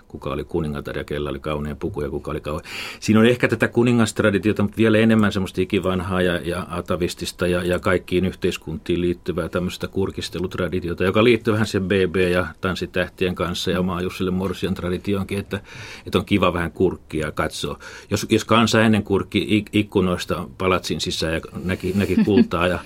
kuka 0.08 0.30
oli 0.30 0.44
kuningatar 0.44 0.98
ja 0.98 1.04
kellä 1.04 1.30
oli 1.30 1.38
kauneja 1.38 1.76
pukuja, 1.76 2.10
kuka 2.10 2.30
oli 2.30 2.40
kauhean. 2.40 2.64
Siinä 3.00 3.20
on 3.20 3.26
ehkä 3.26 3.48
tätä 3.48 3.68
kuningastraditiota, 3.68 4.62
mutta 4.62 4.76
vielä 4.76 4.98
enemmän 4.98 5.32
semmoista 5.32 5.60
ikivanhaa 5.60 6.22
ja, 6.22 6.40
ja 6.44 6.66
atavistista 6.70 7.46
ja, 7.46 7.64
ja 7.64 7.78
kaikkiin 7.78 8.24
yhteiskuntiin 8.24 9.00
liittyvää 9.00 9.48
tämmöistä 9.48 9.88
kurkistelutraditiota, 9.88 11.04
joka 11.04 11.24
liittyy 11.24 11.52
vähän 11.52 11.66
sen 11.66 11.82
BB 11.82 12.16
ja 12.16 12.46
tanssitähtien 12.60 13.34
kanssa 13.34 13.70
ja 13.70 13.80
omaa 13.80 14.02
Jussille 14.02 14.30
Morsian 14.30 14.74
traditioonkin, 14.74 15.38
että, 15.38 15.60
että 16.06 16.18
on 16.18 16.24
kiva 16.24 16.52
vähän 16.52 16.72
kurkkia 16.72 17.32
katsoa. 17.32 17.78
Jos, 18.10 18.26
jos 18.30 18.44
kansa 18.44 18.82
ennen 18.82 19.02
kurkki 19.02 19.64
ikkunoista 19.72 20.48
palatsin 20.58 21.00
sisään 21.00 21.34
ja 21.34 21.40
näki, 21.64 21.92
näki 21.96 22.16
kultaa 22.24 22.68
ja 22.68 22.78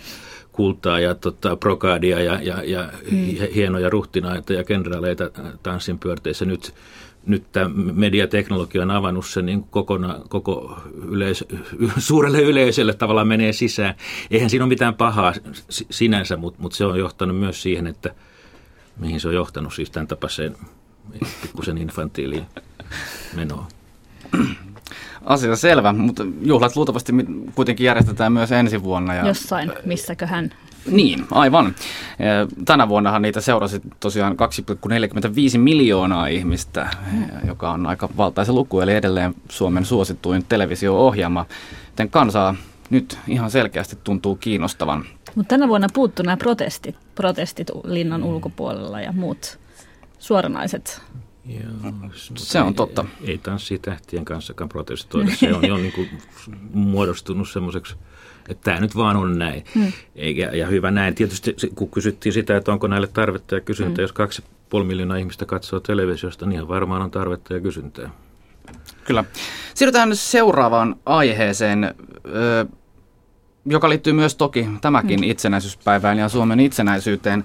kultaa 0.52 1.00
ja 1.00 1.14
tota, 1.14 1.56
prokaadia 1.56 2.20
ja, 2.20 2.42
ja, 2.42 2.62
ja 2.64 2.92
mm. 3.10 3.18
hienoja 3.54 3.90
ruhtinaita 3.90 4.52
ja 4.52 4.64
kenraaleita 4.64 5.30
tanssin 5.62 5.98
pyörteissä. 5.98 6.44
Nyt 6.44 6.74
nyt 7.30 7.52
tämä 7.52 7.70
mediateknologia 7.74 8.82
on 8.82 8.90
avannut 8.90 9.26
sen 9.26 9.46
niin 9.46 9.62
kokona, 9.62 10.20
koko 10.28 10.80
yleis, 11.08 11.44
suurelle 11.98 12.40
yleisölle 12.40 12.94
tavallaan 12.94 13.28
menee 13.28 13.52
sisään. 13.52 13.94
Eihän 14.30 14.50
siinä 14.50 14.64
ole 14.64 14.68
mitään 14.68 14.94
pahaa 14.94 15.32
sinänsä, 15.68 16.36
mutta, 16.36 16.62
mutta 16.62 16.76
se 16.76 16.84
on 16.84 16.98
johtanut 16.98 17.38
myös 17.38 17.62
siihen, 17.62 17.86
että 17.86 18.14
mihin 18.96 19.20
se 19.20 19.28
on 19.28 19.34
johtanut, 19.34 19.74
siis 19.74 19.90
tämän 19.90 20.06
tapaiseen 20.06 20.56
pikkusen 21.42 21.78
infantiiliin 21.78 22.46
menoon. 23.36 23.64
Asia 25.24 25.56
selvä, 25.56 25.92
mutta 25.92 26.26
juhlat 26.42 26.76
luultavasti 26.76 27.12
kuitenkin 27.54 27.84
järjestetään 27.84 28.32
myös 28.32 28.52
ensi 28.52 28.82
vuonna. 28.82 29.14
Ja... 29.14 29.26
Jossain, 29.26 29.72
missäköhän 29.84 30.50
niin, 30.86 31.26
aivan. 31.30 31.74
Tänä 32.64 32.88
vuonnahan 32.88 33.22
niitä 33.22 33.40
seurasi 33.40 33.80
tosiaan 34.00 34.36
2,45 35.52 35.58
miljoonaa 35.58 36.26
ihmistä, 36.26 36.90
joka 37.46 37.70
on 37.70 37.86
aika 37.86 38.08
valtaisa 38.16 38.52
luku, 38.52 38.80
eli 38.80 38.94
edelleen 38.94 39.34
Suomen 39.48 39.84
suosittuin 39.84 40.44
televisio-ohjelma. 40.48 41.46
Joten 41.90 42.10
kansaa 42.10 42.54
nyt 42.90 43.18
ihan 43.28 43.50
selkeästi 43.50 43.96
tuntuu 44.04 44.36
kiinnostavan. 44.36 45.04
Mutta 45.34 45.48
tänä 45.48 45.68
vuonna 45.68 45.88
puuttu 45.94 46.22
nämä 46.22 46.36
protestit, 46.36 46.96
protestit 47.14 47.70
linnan 47.84 48.22
ulkopuolella 48.22 49.00
ja 49.00 49.12
muut 49.12 49.58
suoranaiset 50.18 51.02
Joo, 51.46 52.10
se 52.36 52.60
on 52.60 52.74
totta. 52.74 53.04
Ei, 53.20 53.30
ei 53.30 53.38
tanssitähtien 53.38 54.24
kanssakaan 54.24 54.68
protestoida. 54.68 55.30
Se 55.34 55.54
on 55.54 55.68
jo 55.68 55.76
niin 55.76 55.92
kuin 55.92 56.08
muodostunut 56.72 57.50
semmoiseksi 57.50 57.96
että 58.48 58.64
tämä 58.64 58.80
nyt 58.80 58.96
vaan 58.96 59.16
on 59.16 59.38
näin. 59.38 59.64
Hmm. 59.74 59.92
Eikä, 60.16 60.50
ja 60.52 60.66
hyvä 60.66 60.90
näin. 60.90 61.14
Tietysti 61.14 61.54
kun 61.74 61.90
kysyttiin 61.90 62.32
sitä, 62.32 62.56
että 62.56 62.72
onko 62.72 62.86
näille 62.86 63.06
tarvetta 63.06 63.54
ja 63.54 63.60
kysyntää, 63.60 63.94
hmm. 63.94 64.02
jos 64.02 64.12
kaksi 64.12 64.44
puoli 64.68 64.84
miljoonaa 64.84 65.16
ihmistä 65.16 65.46
katsoo 65.46 65.80
televisiosta, 65.80 66.46
niin 66.46 66.68
varmaan 66.68 67.02
on 67.02 67.10
tarvetta 67.10 67.54
ja 67.54 67.60
kysyntää. 67.60 68.10
Kyllä. 69.04 69.24
Siirrytään 69.74 70.16
seuraavaan 70.16 70.96
aiheeseen, 71.06 71.94
joka 73.66 73.88
liittyy 73.88 74.12
myös 74.12 74.34
toki 74.34 74.68
tämäkin 74.80 75.20
hmm. 75.20 75.30
itsenäisyyspäivään 75.30 76.18
ja 76.18 76.28
Suomen 76.28 76.60
itsenäisyyteen. 76.60 77.44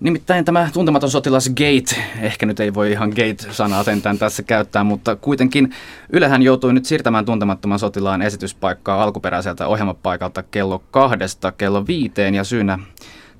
Nimittäin 0.00 0.44
tämä 0.44 0.70
tuntematon 0.72 1.10
sotilas 1.10 1.48
Gate, 1.48 2.02
ehkä 2.20 2.46
nyt 2.46 2.60
ei 2.60 2.74
voi 2.74 2.92
ihan 2.92 3.08
Gate-sanaa 3.10 3.82
sentään 3.82 4.18
tässä 4.18 4.42
käyttää, 4.42 4.84
mutta 4.84 5.16
kuitenkin 5.16 5.72
Ylehän 6.12 6.42
joutui 6.42 6.72
nyt 6.72 6.84
siirtämään 6.84 7.24
tuntemattoman 7.24 7.78
sotilaan 7.78 8.22
esityspaikkaa 8.22 9.02
alkuperäiseltä 9.02 9.66
ohjelmapaikalta 9.66 10.42
kello 10.42 10.78
kahdesta 10.90 11.52
kello 11.52 11.86
viiteen 11.86 12.34
ja 12.34 12.44
syynä 12.44 12.78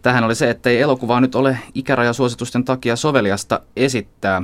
tähän 0.03 0.25
oli 0.25 0.35
se, 0.35 0.51
että 0.51 0.71
ei 0.71 0.81
elokuvaa 0.81 1.21
nyt 1.21 1.35
ole 1.35 1.59
ikärajasuositusten 1.75 2.65
takia 2.65 2.97
soveliasta 2.97 3.61
esittää 3.77 4.43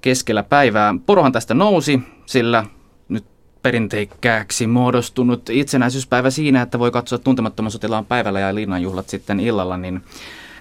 keskellä 0.00 0.42
päivää. 0.42 0.94
Porohan 1.06 1.32
tästä 1.32 1.54
nousi, 1.54 2.00
sillä 2.26 2.64
nyt 3.08 3.24
perinteikkääksi 3.62 4.66
muodostunut 4.66 5.50
itsenäisyyspäivä 5.50 6.30
siinä, 6.30 6.62
että 6.62 6.78
voi 6.78 6.90
katsoa 6.90 7.18
tuntemattoman 7.18 7.70
sotilaan 7.70 8.06
päivällä 8.06 8.40
ja 8.40 8.54
linnanjuhlat 8.54 9.08
sitten 9.08 9.40
illalla, 9.40 9.76
niin 9.76 10.02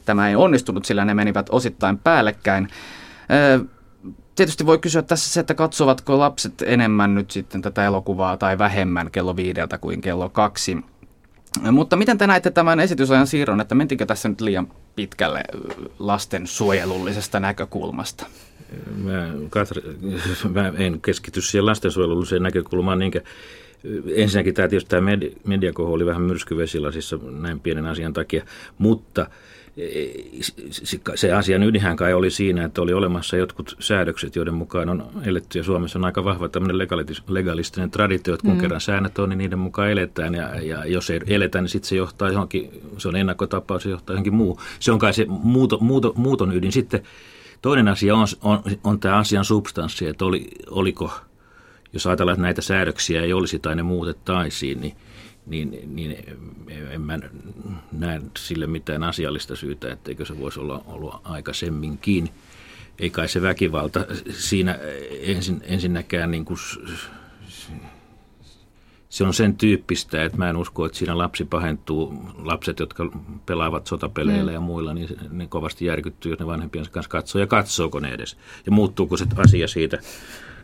tämä 0.10 0.30
ei 0.30 0.36
onnistunut, 0.36 0.86
sillä 0.86 1.06
ne 1.06 1.13
menivät 1.13 1.48
osittain 1.50 1.98
päällekkäin. 1.98 2.68
Tietysti 4.36 4.66
voi 4.66 4.78
kysyä 4.78 5.01
tässä 5.01 5.30
se, 5.34 5.39
että 5.39 5.54
katsovatko 5.54 6.20
lapset 6.20 6.63
enemmän 6.66 7.16
nyt 7.16 7.32
sitten 7.32 7.62
tätä 7.62 7.86
elokuvaa 7.86 8.38
tai 8.38 8.58
vähemmän 8.58 9.12
kello 9.12 9.36
viideltä 9.36 9.78
kuin 9.78 10.01
kello 10.01 10.30
kaksi. 10.30 10.78
Mutta 11.72 11.96
miten 11.96 12.18
te 12.18 12.28
näette 12.28 12.51
tämän 12.51 12.80
esitysajan 12.80 13.28
siirron, 13.28 13.62
että 13.62 13.75
mentikö 13.75 14.06
tässä 14.06 14.30
nyt 14.30 14.42
liian 14.42 14.68
pitkälle 14.96 15.44
lasten 16.00 16.48
suojelullisesta 16.48 17.39
näkökulmasta? 17.39 18.25
Mä, 19.04 19.30
Katri, 19.50 19.82
mä 20.56 20.74
en 20.78 21.01
keskity 21.01 21.42
siihen 21.42 21.66
lastensuojelulliseen 21.66 22.44
näkökulmaan 22.44 23.00
niinkään. 23.00 23.25
Ensinnäkin 24.16 24.54
tämä 24.54 24.68
tietysti 24.68 24.89
tämä 24.89 25.12
mediakoho 25.44 25.94
oli 25.94 26.06
vähän 26.06 26.22
myrskyvesilasissa 26.22 27.20
näin 27.32 27.60
pienen 27.60 27.86
asian 27.86 28.13
takia, 28.13 28.46
mutta– 28.78 29.28
se 31.15 31.33
asian 31.33 31.63
ydinhän 31.63 31.95
kai 31.95 32.13
oli 32.13 32.31
siinä, 32.31 32.65
että 32.65 32.81
oli 32.81 32.93
olemassa 32.93 33.38
jotkut 33.38 33.75
säädökset, 33.79 34.36
joiden 34.36 34.53
mukaan 34.53 34.89
on 34.89 35.09
eletty. 35.25 35.59
Ja 35.59 35.63
Suomessa 35.63 36.00
on 36.00 36.05
aika 36.05 36.24
vahva 36.24 36.50
tämmöinen 36.50 36.88
legalistinen 37.27 37.91
traditio, 37.91 38.33
että 38.33 38.45
kun 38.45 38.53
mm. 38.53 38.62
kerran 38.62 38.81
säännöt 38.81 39.19
on, 39.19 39.29
niin 39.29 39.38
niiden 39.38 39.59
mukaan 39.59 39.91
eletään. 39.91 40.36
Ja, 40.36 40.62
ja 40.62 40.86
jos 40.86 41.09
ei 41.09 41.19
eletä, 41.27 41.62
niin 41.62 41.69
sitten 41.69 41.89
se 41.89 41.95
johtaa 41.95 42.29
johonkin, 42.29 42.69
se 42.98 43.07
on 43.07 43.15
ennakkotapaus, 43.15 43.83
se 43.83 43.89
johtaa 43.89 44.13
johonkin 44.13 44.33
muu. 44.33 44.59
Se 44.79 44.91
on 44.91 45.00
kai 45.00 45.13
se 45.13 45.25
muuto, 45.27 45.77
muuto, 45.81 46.13
muuton 46.15 46.55
ydin. 46.55 46.71
Sitten 46.71 47.03
toinen 47.62 47.88
asia 47.88 48.15
on, 48.15 48.27
on, 48.41 48.59
on 48.83 49.00
tämä 49.00 49.17
asian 49.17 49.45
substanssi, 49.45 50.07
että 50.07 50.25
oli, 50.25 50.48
oliko, 50.69 51.12
jos 51.93 52.07
ajatellaan, 52.07 52.33
että 52.33 52.41
näitä 52.41 52.62
säädöksiä 52.62 53.21
ei 53.21 53.33
olisi 53.33 53.59
tai 53.59 53.75
ne 53.75 53.83
muutettaisiin, 53.83 54.81
niin– 54.81 54.95
niin, 55.50 55.96
niin 55.96 56.18
en 56.89 57.01
mä 57.01 57.20
näe 57.91 58.22
sille 58.38 58.68
mitään 58.68 59.03
asiallista 59.03 59.56
syytä, 59.56 59.91
etteikö 59.91 60.25
se 60.25 60.39
voisi 60.39 60.60
olla 60.60 60.84
ollut 60.88 61.15
aikaisemminkin. 61.24 62.29
Ei 63.00 63.10
kai 63.10 63.29
se 63.29 63.41
väkivalta 63.41 64.06
siinä 64.32 64.79
ensin, 65.22 65.62
ensinnäkään 65.63 66.32
niin 66.32 66.46
kuin, 66.46 66.60
se 69.10 69.24
on 69.24 69.34
sen 69.34 69.58
tyyppistä, 69.58 70.25
että 70.25 70.38
mä 70.38 70.50
en 70.50 70.58
usko, 70.58 70.86
että 70.86 70.98
siinä 70.98 71.18
lapsi 71.18 71.46
pahentuu. 71.46 72.13
Lapset, 72.38 72.79
jotka 72.79 73.12
pelaavat 73.46 73.88
sotapeleillä 73.88 74.51
mm. 74.51 74.53
ja 74.53 74.60
muilla, 74.60 74.94
niin 74.94 75.10
ne 75.29 75.48
kovasti 75.48 75.86
järkyttyy, 75.86 76.32
jos 76.32 76.39
ne 76.39 76.48
vanhempiensa 76.48 76.91
kanssa 76.91 77.10
katsoo. 77.10 77.39
Ja 77.39 77.48
katsooko 77.48 78.00
ne 78.00 78.13
edes? 78.13 78.38
Ja 78.65 78.72
muuttuuko 78.72 79.18
se 79.18 79.25
asia 79.36 79.68
siitä 79.68 79.98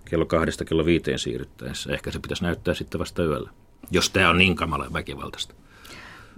kello 0.10 0.26
kahdesta 0.26 0.66
kello 0.66 0.86
viiteen 0.86 1.20
siirryttäessä? 1.20 1.94
Ehkä 1.94 2.12
se 2.12 2.20
pitäisi 2.20 2.44
näyttää 2.44 2.74
sitten 2.74 3.00
vasta 3.00 3.24
yöllä 3.24 3.50
jos 3.92 4.10
tämä 4.10 4.30
on 4.30 4.38
niin 4.38 4.56
kamala 4.56 4.86
väkivaltaista. 4.94 5.56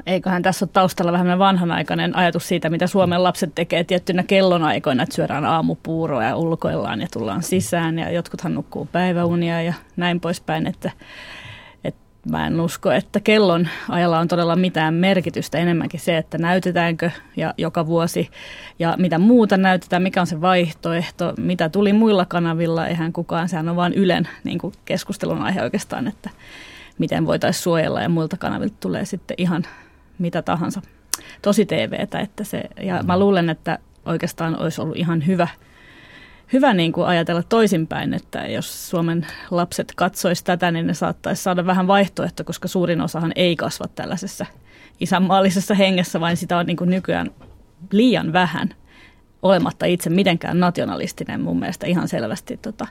Eiköhän 0.06 0.42
tässä 0.42 0.66
ole 0.66 0.70
taustalla 0.74 1.12
vähän 1.12 1.40
vanhanaikainen 1.40 2.16
ajatus 2.16 2.48
siitä, 2.48 2.70
mitä 2.70 2.88
Suomen 2.88 3.24
lapset 3.24 3.56
tekee 3.56 3.84
tiettynä 3.84 4.24
kellonaikoina, 4.24 5.04
että 5.04 5.16
syödään 5.16 5.46
aamupuuroa 5.46 6.24
ja 6.24 6.36
ulkoillaan 6.36 7.02
ja 7.02 7.08
tullaan 7.14 7.44
sisään 7.44 8.00
ja 8.00 8.12
jotkuthan 8.12 8.54
nukkuu 8.54 8.90
päiväunia 8.92 9.62
ja 9.62 9.74
näin 9.96 10.20
poispäin, 10.20 10.68
että, 10.68 10.92
että 11.84 12.30
mä 12.32 12.48
en 12.48 12.62
usko, 12.62 12.92
että 12.92 13.20
kellon 13.20 13.68
ajalla 13.90 14.20
on 14.20 14.28
todella 14.28 14.56
mitään 14.56 14.94
merkitystä, 14.94 15.58
enemmänkin 15.58 16.00
se, 16.00 16.18
että 16.18 16.38
näytetäänkö 16.38 17.12
ja 17.38 17.54
joka 17.58 17.88
vuosi 17.88 18.30
ja 18.80 18.96
mitä 18.98 19.20
muuta 19.20 19.58
näytetään, 19.58 20.04
mikä 20.04 20.22
on 20.22 20.28
se 20.28 20.42
vaihtoehto, 20.42 21.34
mitä 21.38 21.70
tuli 21.70 21.94
muilla 21.94 22.26
kanavilla, 22.26 22.88
eihän 22.88 23.14
kukaan, 23.14 23.50
sehän 23.50 23.70
on 23.70 23.76
vain 23.76 23.94
Ylen 23.94 24.28
niin 24.44 24.60
keskustelun 24.86 25.42
aihe 25.42 25.62
oikeastaan, 25.64 26.08
että 26.08 26.30
miten 26.98 27.26
voitaisiin 27.26 27.64
suojella 27.64 28.02
ja 28.02 28.10
muilta 28.10 28.38
kanavilta 28.38 28.76
tulee 28.80 29.06
sitten 29.06 29.36
ihan 29.38 29.64
mitä 30.18 30.42
tahansa 30.42 30.82
tosi 31.42 31.66
TVtä. 31.66 32.20
Että 32.20 32.44
se, 32.44 32.64
ja 32.82 33.04
mä 33.04 33.20
luulen, 33.20 33.50
että 33.50 33.80
oikeastaan 34.06 34.60
olisi 34.62 34.82
ollut 34.82 34.98
ihan 34.98 35.28
hyvä, 35.28 35.48
hyvä 36.54 36.74
niin 36.74 36.92
kuin 36.92 37.08
ajatella 37.08 37.44
toisinpäin, 37.44 38.14
että 38.14 38.48
jos 38.48 38.90
Suomen 38.90 39.28
lapset 39.52 39.94
katsoisi 39.96 40.44
tätä, 40.44 40.72
niin 40.72 40.88
ne 40.88 40.94
saattaisi 40.94 41.44
saada 41.44 41.66
vähän 41.66 41.88
vaihtoehto, 41.88 42.44
koska 42.44 42.68
suurin 42.68 43.02
osahan 43.02 43.32
ei 43.36 43.56
kasva 43.56 43.86
tällaisessa 43.88 44.46
isänmaallisessa 45.00 45.74
hengessä, 45.74 46.20
vaan 46.20 46.38
sitä 46.38 46.58
on 46.58 46.66
niin 46.66 46.78
kuin 46.78 46.90
nykyään 46.90 47.32
liian 47.92 48.34
vähän 48.34 48.70
olematta 49.42 49.86
itse 49.86 50.10
mitenkään 50.10 50.60
nationalistinen 50.60 51.42
mun 51.42 51.60
mielestä 51.60 51.88
ihan 51.88 52.08
selvästi 52.08 52.58
tota, 52.58 52.88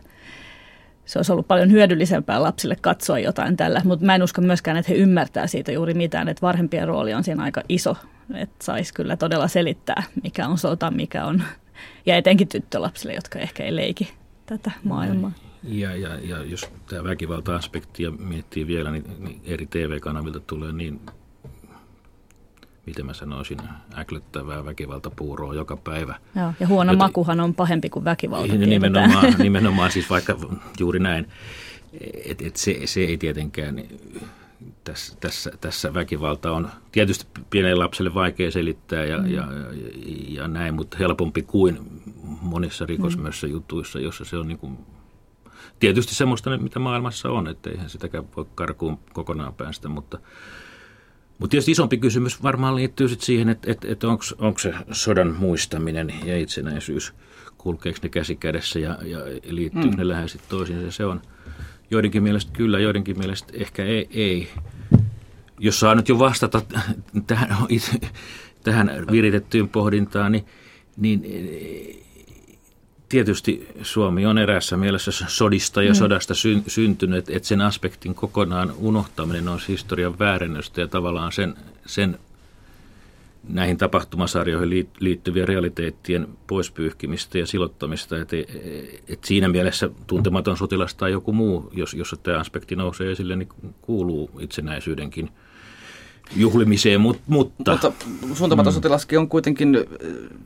se 1.07 1.19
olisi 1.19 1.33
ollut 1.33 1.49
paljon 1.49 1.71
hyödyllisempää 1.71 2.43
lapsille 2.43 2.77
katsoa 2.81 3.19
jotain 3.19 3.57
tällä, 3.57 3.83
mutta 3.85 4.07
mä 4.07 4.15
en 4.15 4.23
usko 4.23 4.41
myöskään, 4.41 4.77
että 4.77 4.93
he 4.93 4.99
ymmärtää 4.99 5.47
siitä 5.47 5.73
juuri 5.73 5.95
mitään, 5.95 6.29
että 6.29 6.43
vanhempien 6.43 6.89
rooli 6.89 7.15
on 7.15 7.25
siinä 7.25 7.43
aika 7.43 7.63
iso, 7.69 7.97
että 8.35 8.65
saisi 8.65 8.95
kyllä 8.95 9.17
todella 9.17 9.49
selittää, 9.49 10.03
mikä 10.23 10.49
on 10.49 10.59
sota, 10.59 10.91
mikä 10.91 11.25
on, 11.25 11.43
ja 12.07 12.17
etenkin 12.17 12.49
tyttölapsille, 12.49 13.15
jotka 13.15 13.39
ehkä 13.39 13.65
ei 13.65 13.77
leiki 13.77 14.13
tätä 14.47 14.71
maailmaa. 14.85 15.33
Ja, 15.63 15.97
ja, 15.97 16.19
ja 16.23 16.45
jos 16.45 16.71
tämä 16.89 17.05
väkivalta-aspektia 17.05 18.11
miettii 18.11 18.67
vielä, 18.67 18.91
niin, 18.91 19.05
niin 19.19 19.41
eri 19.45 19.67
TV-kanavilta 19.67 20.41
tulee 20.41 20.73
niin 20.73 21.01
miten 22.87 23.07
mä 23.07 23.15
sanoisin, 23.15 23.59
äklyttävää 23.99 24.65
väkivaltapuuroa 24.65 25.55
joka 25.55 25.77
päivä. 25.77 26.15
Joo, 26.37 26.53
ja 26.61 26.67
huono 26.67 26.93
Jota, 26.93 27.05
makuhan 27.05 27.41
on 27.41 27.55
pahempi 27.55 27.89
kuin 27.89 28.05
väkivalta. 28.05 28.55
Nimenomaan, 28.55 29.35
nimenomaan 29.39 29.91
siis 29.91 30.11
vaikka 30.11 30.39
juuri 30.81 30.99
näin, 30.99 31.29
että 32.25 32.47
et 32.47 32.57
se, 32.57 32.81
se 32.85 33.01
ei 33.01 33.19
tietenkään 33.19 33.83
tässä, 34.85 35.17
tässä, 35.21 35.53
tässä 35.61 35.95
väkivalta 35.95 36.53
on 36.53 36.69
tietysti 36.93 37.27
pienelle 37.51 37.85
lapselle 37.85 38.15
vaikea 38.15 38.51
selittää 38.51 39.05
ja, 39.05 39.19
mm. 39.19 39.27
ja, 39.27 39.49
ja, 40.29 40.49
näin, 40.49 40.75
mutta 40.75 40.97
helpompi 40.99 41.43
kuin 41.43 41.79
monissa 42.43 42.87
rikosmössä 42.87 43.47
mm. 43.47 43.53
jutuissa, 43.53 44.01
jossa 44.01 44.25
se 44.25 44.37
on 44.37 44.49
niin 44.49 44.59
kuin, 44.59 44.79
tietysti 45.79 46.15
semmoista, 46.15 46.59
mitä 46.59 46.79
maailmassa 46.79 47.31
on, 47.31 47.49
että 47.49 47.71
eihän 47.71 47.91
sitäkään 47.91 48.25
voi 48.37 48.47
karkuun 48.55 48.99
kokonaan 49.13 49.55
päästä, 49.55 49.89
mutta 49.89 50.19
mutta 51.39 51.51
tietysti 51.51 51.73
isompi 51.73 51.99
kysymys 51.99 52.43
varmaan 52.43 52.77
liittyy 52.77 53.09
sit 53.09 53.21
siihen, 53.21 53.49
että 53.49 53.73
et, 53.73 53.85
et 53.85 54.05
onko 54.05 54.59
se 54.59 54.75
sodan 54.93 55.37
muistaminen 55.39 56.15
ja 56.25 56.39
itsenäisyys, 56.39 57.15
kulkeeko 57.59 57.99
ne 58.03 58.09
käsi 58.09 58.37
kädessä 58.37 58.79
ja, 58.79 58.99
ja 59.03 59.19
liittyy 59.45 59.91
mm. 59.91 59.97
ne 59.97 60.09
läheisesti 60.09 60.49
toisiinsa. 60.49 60.91
Se 60.91 61.05
on 61.05 61.23
joidenkin 61.91 62.23
mielestä 62.23 62.53
kyllä, 62.53 62.79
joidenkin 62.79 63.19
mielestä 63.19 63.53
ehkä 63.57 63.85
ei. 63.85 64.09
ei. 64.11 64.49
Jos 65.59 65.81
saa 65.81 65.95
nyt 65.95 66.09
jo 66.09 66.19
vastata 66.19 66.63
tähän, 67.27 67.57
tähän 68.65 69.07
viritettyyn 69.11 69.69
pohdintaan, 69.69 70.33
niin, 70.33 70.45
niin 70.97 71.23
tietysti 73.09 73.69
Suomi 73.83 74.27
on 74.27 74.39
eräässä 74.39 74.77
mielessä 74.77 75.11
sodista 75.27 75.83
ja 75.83 75.91
mm. 75.91 75.95
sodasta 75.95 76.35
sy- 76.35 76.63
syntynyt, 76.67 77.31
että 77.31 77.49
sen 77.49 77.61
aspektin 77.61 78.15
kokonaan 78.15 78.73
unohtaminen 78.79 79.49
on 79.49 79.59
historian 79.69 80.19
väärennöstä 80.19 80.81
ja 80.81 80.89
tavallaan 80.89 81.33
sen, 81.33 81.55
sen 81.87 82.19
näihin 83.49 83.77
tapahtumasarjoihin 83.77 84.89
liittyvien 85.01 85.49
realiteettien 85.49 86.29
poispyyhkimistä 86.47 87.39
ja 87.39 87.47
silottamista. 87.47 88.19
Että 88.19 88.37
et 89.09 89.25
siinä 89.25 89.49
mielessä 89.49 89.91
tuntematon 90.07 90.57
sotilas 90.57 90.95
tai 90.95 91.13
joku 91.13 91.33
muu, 91.33 91.71
jos, 91.75 91.95
jos 91.95 92.15
tämä 92.23 92.39
aspekti 92.39 92.77
nousee 92.77 93.11
esille, 93.13 93.37
niin 93.37 93.49
kuuluu 93.83 94.31
itsenäisyydenkin– 94.41 95.31
juhlimiseen, 96.37 97.01
mutta... 97.01 97.23
Mutta 97.29 97.93
suuntamaton 98.35 98.73
mm. 98.73 98.75
sotilaskin 98.75 99.19
on 99.19 99.29
kuitenkin, 99.29 99.77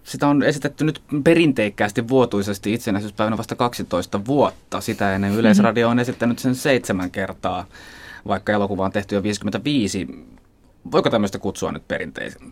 sitä 0.05 0.29
on 0.29 0.43
esitetty 0.43 0.85
nyt 0.85 1.03
perinteikkäästi 1.25 2.09
vuotuisesti 2.09 2.73
itsenäisyyspäivänä 2.73 3.37
vasta 3.37 3.57
12 3.57 4.27
vuotta. 4.27 4.81
Sitä 4.81 5.15
ennen 5.15 5.35
Yleisradio 5.35 5.89
on 5.89 5.99
esittänyt 5.99 6.39
sen 6.39 6.55
seitsemän 6.55 7.11
kertaa, 7.11 7.67
vaikka 8.29 8.53
elokuva 8.53 8.85
on 8.85 8.93
tehty 8.93 9.15
jo 9.15 9.23
55. 9.23 10.07
Voiko 10.93 11.11
tämmöistä 11.11 11.39
kutsua 11.39 11.73
nyt 11.73 11.89
perinteisesti? 11.89 12.45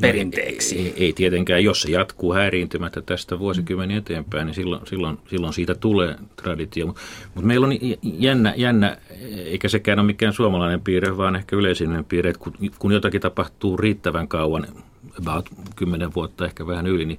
Perinteeksi. 0.00 0.74
No, 0.74 0.80
ei, 0.82 0.94
ei 0.96 1.12
tietenkään, 1.12 1.64
jos 1.64 1.82
se 1.82 1.90
jatkuu 1.90 2.32
häiriintymättä 2.32 3.02
tästä 3.02 3.38
vuosikymmenen 3.38 3.96
eteenpäin, 3.96 4.46
niin 4.46 4.54
silloin, 4.54 4.86
silloin, 4.86 5.18
silloin 5.30 5.52
siitä 5.52 5.74
tulee 5.74 6.16
traditio. 6.36 6.86
Mutta 6.86 7.02
mut 7.34 7.44
meillä 7.44 7.66
on 7.66 7.72
jännä, 8.02 8.54
jännä, 8.56 8.96
eikä 9.36 9.68
sekään 9.68 9.98
ole 9.98 10.06
mikään 10.06 10.32
suomalainen 10.32 10.80
piirre, 10.80 11.16
vaan 11.16 11.36
ehkä 11.36 11.56
yleisinen 11.56 12.04
piirre, 12.04 12.30
että 12.30 12.42
kun, 12.42 12.52
kun 12.78 12.92
jotakin 12.92 13.20
tapahtuu 13.20 13.76
riittävän 13.76 14.28
kauan, 14.28 14.66
about 15.18 15.48
10 15.76 16.14
vuotta 16.14 16.44
ehkä 16.44 16.66
vähän 16.66 16.86
yli, 16.86 17.04
niin 17.04 17.18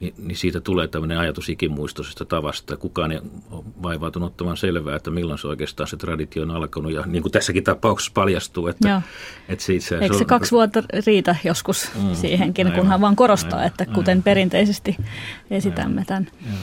niin, 0.00 0.14
niin 0.18 0.36
siitä 0.36 0.60
tulee 0.60 0.88
tämmöinen 0.88 1.18
ajatus 1.18 1.48
ikimuistoisesta 1.48 2.24
tavasta. 2.24 2.76
Kukaan 2.76 3.12
ei 3.12 3.20
ole 3.50 3.64
vaivautunut 3.82 4.26
ottamaan 4.26 4.56
selvää, 4.56 4.96
että 4.96 5.10
milloin 5.10 5.38
se 5.38 5.48
oikeastaan 5.48 5.86
se 5.86 5.96
traditio 5.96 6.42
on 6.42 6.50
alkanut. 6.50 6.92
Ja 6.92 7.02
niin 7.06 7.22
kuin 7.22 7.32
tässäkin 7.32 7.64
tapauksessa 7.64 8.12
paljastuu, 8.14 8.68
että, 8.68 8.88
Joo. 8.88 9.00
että 9.48 9.64
se 9.64 9.74
itse 9.74 9.98
Eikö 9.98 10.14
se 10.14 10.24
on... 10.24 10.26
kaksi 10.26 10.52
vuotta 10.52 10.82
riitä 11.06 11.36
joskus 11.44 11.90
mm, 12.02 12.14
siihenkin, 12.14 12.66
aivan, 12.66 12.80
kunhan 12.80 13.00
vaan 13.00 13.16
korostaa, 13.16 13.58
aivan, 13.58 13.66
että 13.66 13.86
kuten 13.86 14.12
aivan. 14.12 14.22
perinteisesti 14.22 14.96
esitämme 15.50 16.04
tämän. 16.06 16.28
Joo. 16.46 16.54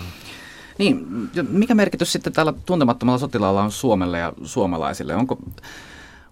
Niin, 0.78 1.08
mikä 1.50 1.76
merkitys 1.76 2.12
sitten 2.12 2.34
tällä 2.34 2.54
tuntemattomalla 2.66 3.20
sotilaalla 3.20 3.64
on 3.64 3.72
Suomelle 3.72 4.20
ja 4.20 4.34
suomalaisille? 4.44 5.16
Onko, 5.16 5.38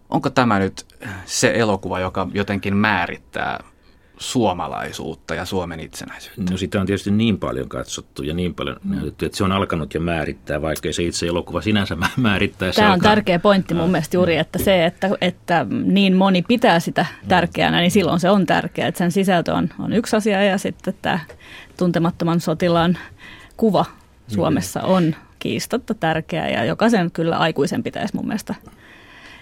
onko 0.09 0.29
tämä 0.29 0.59
nyt 0.59 0.85
se 1.25 1.53
elokuva, 1.55 1.99
joka 1.99 2.27
jotenkin 2.33 2.75
määrittää 2.77 3.63
suomalaisuutta 4.21 5.35
ja 5.35 5.45
Suomen 5.45 5.79
itsenäisyyttä? 5.79 6.51
No 6.51 6.57
sitä 6.57 6.81
on 6.81 6.85
tietysti 6.85 7.11
niin 7.11 7.39
paljon 7.39 7.69
katsottu 7.69 8.23
ja 8.23 8.33
niin 8.33 8.55
paljon 8.55 8.77
mm. 8.83 8.95
näytetty, 8.95 9.25
että 9.25 9.37
se 9.37 9.43
on 9.43 9.51
alkanut 9.51 9.93
jo 9.93 9.99
määrittää, 9.99 10.61
vaikka 10.61 10.93
se 10.93 11.03
itse 11.03 11.27
elokuva 11.27 11.61
sinänsä 11.61 11.97
määrittää. 12.17 12.71
Tämä 12.71 12.87
on 12.87 12.93
alkaa... 12.93 13.09
tärkeä 13.09 13.39
pointti 13.39 13.73
mun 13.73 13.91
mielestä 13.91 14.17
juuri, 14.17 14.37
että 14.37 14.59
se, 14.59 14.85
että, 14.85 15.09
että 15.21 15.65
niin 15.69 16.15
moni 16.15 16.41
pitää 16.41 16.79
sitä 16.79 17.05
tärkeänä, 17.27 17.79
niin 17.79 17.91
silloin 17.91 18.19
se 18.19 18.29
on 18.29 18.45
tärkeää. 18.45 18.87
Että 18.87 18.97
sen 18.97 19.11
sisältö 19.11 19.53
on, 19.53 19.69
on 19.79 19.93
yksi 19.93 20.15
asia 20.15 20.43
ja 20.43 20.57
sitten 20.57 20.93
tämä 21.01 21.19
tuntemattoman 21.77 22.39
sotilaan 22.39 22.97
kuva 23.57 23.85
Suomessa 24.27 24.81
on 24.81 25.15
kiistatta 25.39 25.93
tärkeä 25.93 26.49
ja 26.49 26.65
jokaisen 26.65 27.11
kyllä 27.11 27.37
aikuisen 27.37 27.83
pitäisi 27.83 28.15
mun 28.15 28.27
mielestä 28.27 28.55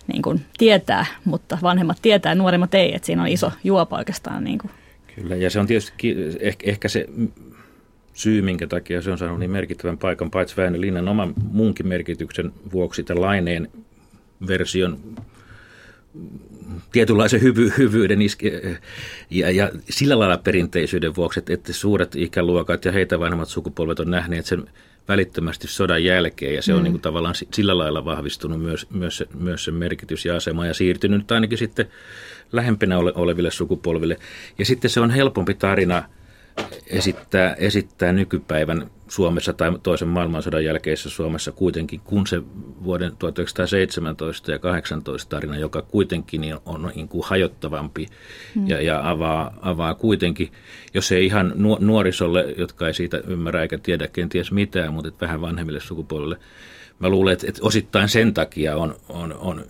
niin 0.09 0.21
kuin 0.21 0.41
tietää, 0.57 1.05
mutta 1.25 1.57
vanhemmat 1.61 1.97
tietää, 2.01 2.35
nuoremmat 2.35 2.73
ei, 2.73 2.95
että 2.95 3.05
siinä 3.05 3.21
on 3.21 3.27
iso 3.27 3.51
juopa 3.63 3.97
oikeastaan. 3.97 4.43
Niin 4.43 4.57
kuin. 4.57 4.71
Kyllä, 5.15 5.35
ja 5.35 5.49
se 5.49 5.59
on 5.59 5.67
tietysti 5.67 6.15
ehkä, 6.39 6.69
ehkä 6.69 6.87
se 6.87 7.05
syy, 8.13 8.41
minkä 8.41 8.67
takia 8.67 9.01
se 9.01 9.11
on 9.11 9.17
saanut 9.17 9.39
niin 9.39 9.51
merkittävän 9.51 9.97
paikan, 9.97 10.31
paitsi 10.31 10.57
Väinö 10.57 10.81
Linnan 10.81 11.07
oman 11.07 11.33
muunkin 11.51 11.87
merkityksen 11.87 12.51
vuoksi, 12.71 13.03
tämän 13.03 13.21
laineen 13.21 13.67
version 14.47 14.99
tietynlaisen 16.91 17.41
hyvy, 17.41 17.71
hyvyyden 17.77 18.21
iske, 18.21 18.79
ja, 19.29 19.51
ja 19.51 19.71
sillä 19.89 20.19
lailla 20.19 20.37
perinteisyyden 20.37 21.15
vuoksi, 21.15 21.39
että, 21.39 21.53
että 21.53 21.73
suuret 21.73 22.15
ikäluokat 22.15 22.85
ja 22.85 22.91
heitä 22.91 23.19
vanhemmat 23.19 23.47
sukupolvet 23.47 23.99
on 23.99 24.11
nähneet 24.11 24.45
sen 24.45 24.63
välittömästi 25.09 25.67
sodan 25.67 26.03
jälkeen 26.03 26.55
ja 26.55 26.61
se 26.61 26.71
mm. 26.71 26.77
on 26.77 26.83
niin 26.83 26.93
kuin 26.93 27.01
tavallaan 27.01 27.35
sillä 27.53 27.77
lailla 27.77 28.05
vahvistunut 28.05 28.61
myös, 28.61 28.87
myös, 28.89 29.23
myös 29.39 29.63
sen 29.63 29.73
merkitys 29.73 30.25
ja 30.25 30.35
asema 30.35 30.65
ja 30.65 30.73
siirtynyt 30.73 31.31
ainakin 31.31 31.57
sitten 31.57 31.87
lähempänä 32.51 32.97
ole, 32.97 33.13
oleville 33.15 33.51
sukupolville. 33.51 34.17
Ja 34.59 34.65
sitten 34.65 34.91
se 34.91 34.99
on 34.99 35.09
helpompi 35.09 35.53
tarina– 35.53 36.03
esittää, 36.87 37.53
esittää 37.53 38.11
nykypäivän 38.11 38.89
Suomessa 39.07 39.53
tai 39.53 39.71
toisen 39.83 40.07
maailmansodan 40.07 40.65
jälkeisessä 40.65 41.09
Suomessa 41.09 41.51
kuitenkin, 41.51 41.99
kun 41.99 42.27
se 42.27 42.41
vuoden 42.83 43.15
1917 43.19 44.51
ja 44.51 44.59
18 44.59 45.29
tarina, 45.29 45.57
joka 45.57 45.81
kuitenkin 45.81 46.41
on 46.65 46.91
niin 46.95 47.07
kuin 47.07 47.23
hajottavampi 47.25 48.07
hmm. 48.55 48.67
ja, 48.67 48.81
ja 48.81 49.09
avaa, 49.09 49.57
avaa 49.61 49.95
kuitenkin, 49.95 50.51
jos 50.93 51.11
ei 51.11 51.25
ihan 51.25 51.53
nuorisolle, 51.79 52.53
jotka 52.57 52.87
ei 52.87 52.93
siitä 52.93 53.21
ymmärrä 53.27 53.61
eikä 53.61 53.77
tiedä 53.77 54.07
kenties 54.07 54.51
mitään, 54.51 54.93
mutta 54.93 55.11
vähän 55.21 55.41
vanhemmille 55.41 55.79
sukupolville, 55.79 56.37
mä 56.99 57.09
luulen, 57.09 57.33
että, 57.33 57.47
että 57.49 57.61
osittain 57.63 58.09
sen 58.09 58.33
takia 58.33 58.75
on, 58.75 58.95
on, 59.09 59.33
on 59.33 59.65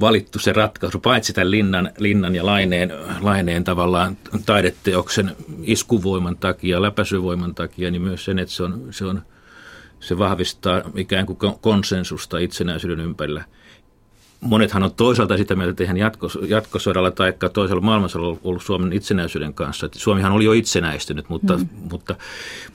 valittu 0.00 0.38
se 0.38 0.52
ratkaisu, 0.52 0.98
paitsi 0.98 1.32
tämän 1.32 1.50
linnan, 1.50 1.90
linnan 1.98 2.34
ja 2.34 2.46
laineen, 2.46 2.92
laineen 3.20 3.64
tavallaan 3.64 4.16
taideteoksen 4.46 5.36
iskuvoiman 5.62 6.36
takia, 6.36 6.82
läpäisyvoiman 6.82 7.54
takia, 7.54 7.90
niin 7.90 8.02
myös 8.02 8.24
sen, 8.24 8.38
että 8.38 8.54
se, 8.54 8.62
on, 8.62 8.88
se, 8.90 9.04
on, 9.04 9.22
se 10.00 10.18
vahvistaa 10.18 10.82
ikään 10.96 11.26
kuin 11.26 11.38
konsensusta 11.60 12.38
itsenäisyyden 12.38 13.04
ympärillä– 13.04 13.44
monethan 14.40 14.82
on 14.82 14.92
toisaalta 14.94 15.36
sitä 15.36 15.56
mieltä, 15.56 15.70
että 15.70 15.82
eihän 15.82 15.96
jatkos, 15.96 16.38
jatkosodalla 16.48 17.10
tai 17.10 17.32
toisella 17.52 17.80
maailmansodalla 17.80 18.38
ollut 18.44 18.62
Suomen 18.62 18.92
itsenäisyyden 18.92 19.54
kanssa. 19.54 19.86
Että 19.86 19.98
Suomihan 19.98 20.32
oli 20.32 20.44
jo 20.44 20.52
itsenäistynyt, 20.52 21.28
mutta, 21.28 21.56
mm. 21.56 21.68
mutta, 21.90 22.14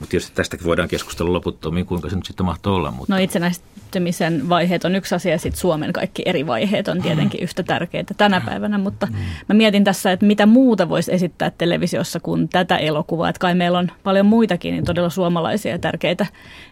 mutta 0.00 0.10
tietysti 0.10 0.32
tästäkin 0.34 0.66
voidaan 0.66 0.88
keskustella 0.88 1.32
loputtomiin, 1.32 1.86
kuinka 1.86 2.10
se 2.10 2.16
nyt 2.16 2.26
sitten 2.26 2.46
mahtoi 2.46 2.74
olla. 2.74 2.90
Mutta. 2.90 3.14
No 3.14 3.20
itsenäistymisen 3.20 4.48
vaiheet 4.48 4.84
on 4.84 4.96
yksi 4.96 5.14
asia, 5.14 5.32
ja 5.32 5.38
sitten 5.38 5.60
Suomen 5.60 5.92
kaikki 5.92 6.22
eri 6.26 6.46
vaiheet 6.46 6.88
on 6.88 7.02
tietenkin 7.02 7.42
yhtä 7.42 7.62
tärkeitä 7.62 8.14
tänä 8.14 8.40
päivänä, 8.40 8.78
mutta 8.78 9.06
mm. 9.06 9.14
mä 9.48 9.54
mietin 9.54 9.84
tässä, 9.84 10.12
että 10.12 10.26
mitä 10.26 10.46
muuta 10.46 10.88
voisi 10.88 11.14
esittää 11.14 11.52
televisiossa 11.58 12.20
kuin 12.20 12.48
tätä 12.48 12.76
elokuvaa. 12.76 13.28
Että 13.28 13.40
kai 13.40 13.54
meillä 13.54 13.78
on 13.78 13.90
paljon 14.02 14.26
muitakin 14.26 14.72
niin 14.72 14.84
todella 14.84 15.10
suomalaisia 15.10 15.78
tärkeitä 15.78 16.26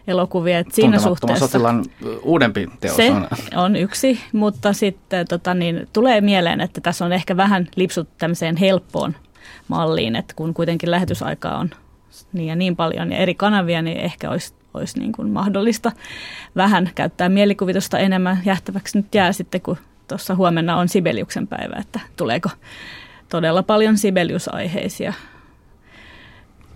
elokuvia. 0.07 0.59
Että 0.59 0.75
siinä 0.75 0.99
suhteessa 0.99 1.47
sotilan 1.47 1.85
uudempi 2.23 2.69
teos 2.79 2.95
se 2.95 3.11
on. 3.11 3.27
on 3.55 3.75
yksi, 3.75 4.19
mutta 4.33 4.73
sitten 4.85 5.27
tota, 5.27 5.53
niin, 5.53 5.87
tulee 5.93 6.21
mieleen, 6.21 6.61
että 6.61 6.81
tässä 6.81 7.05
on 7.05 7.13
ehkä 7.13 7.37
vähän 7.37 7.67
lipsut 7.75 8.09
tämmöiseen 8.17 8.57
helppoon 8.57 9.15
malliin, 9.67 10.15
että 10.15 10.33
kun 10.35 10.53
kuitenkin 10.53 10.91
lähetysaikaa 10.91 11.57
on 11.57 11.69
niin 12.33 12.47
ja 12.47 12.55
niin 12.55 12.75
paljon 12.75 13.11
ja 13.11 13.17
eri 13.17 13.35
kanavia, 13.35 13.81
niin 13.81 13.97
ehkä 13.97 14.29
olisi 14.29 14.53
olisi 14.73 14.99
niin 14.99 15.11
kuin 15.11 15.29
mahdollista 15.29 15.91
vähän 16.55 16.89
käyttää 16.95 17.29
mielikuvitusta 17.29 17.99
enemmän. 17.99 18.41
Jähtäväksi 18.45 18.97
nyt 18.97 19.15
jää 19.15 19.31
sitten, 19.31 19.61
kun 19.61 19.77
tuossa 20.07 20.35
huomenna 20.35 20.77
on 20.77 20.89
Sibeliuksen 20.89 21.47
päivä, 21.47 21.75
että 21.79 21.99
tuleeko 22.17 22.49
todella 23.29 23.63
paljon 23.63 23.97
Sibeliusaiheisia 23.97 25.13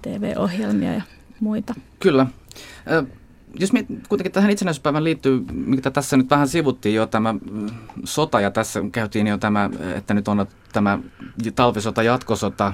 TV-ohjelmia 0.01 0.93
ja 0.93 1.01
muita. 1.39 1.73
Kyllä. 1.99 2.25
Jos 3.53 3.73
me 3.73 3.85
kuitenkin 4.09 4.31
tähän 4.31 4.51
itsenäisyyspäivän 4.51 5.03
liittyy, 5.03 5.45
mitä 5.51 5.91
tässä 5.91 6.17
nyt 6.17 6.29
vähän 6.29 6.47
sivuttiin 6.47 6.95
jo 6.95 7.07
tämä 7.07 7.33
mm, 7.33 7.69
sota 8.03 8.41
ja 8.41 8.51
tässä 8.51 8.79
käytiin 8.91 9.27
jo 9.27 9.37
tämä, 9.37 9.69
että 9.95 10.13
nyt 10.13 10.27
on 10.27 10.45
tämä 10.73 10.99
talvisota, 11.55 12.03
jatkosota, 12.03 12.73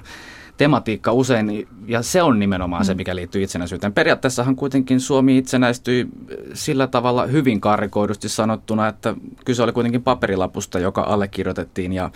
tematiikka 0.57 1.11
usein, 1.11 1.67
ja 1.87 2.01
se 2.01 2.21
on 2.21 2.39
nimenomaan 2.39 2.85
se, 2.85 2.93
mm. 2.93 2.97
mikä 2.97 3.15
liittyy 3.15 3.43
itsenäisyyteen. 3.43 3.93
Periaatteessahan 3.93 4.55
kuitenkin 4.55 4.99
Suomi 4.99 5.37
itsenäistyi 5.37 6.07
sillä 6.53 6.87
tavalla 6.87 7.25
hyvin 7.25 7.61
karikoidusti 7.61 8.29
sanottuna, 8.29 8.87
että 8.87 9.15
kyse 9.45 9.63
oli 9.63 9.71
kuitenkin 9.71 10.03
paperilapusta, 10.03 10.79
joka 10.79 11.01
allekirjoitettiin, 11.01 11.93
ja 11.93 12.11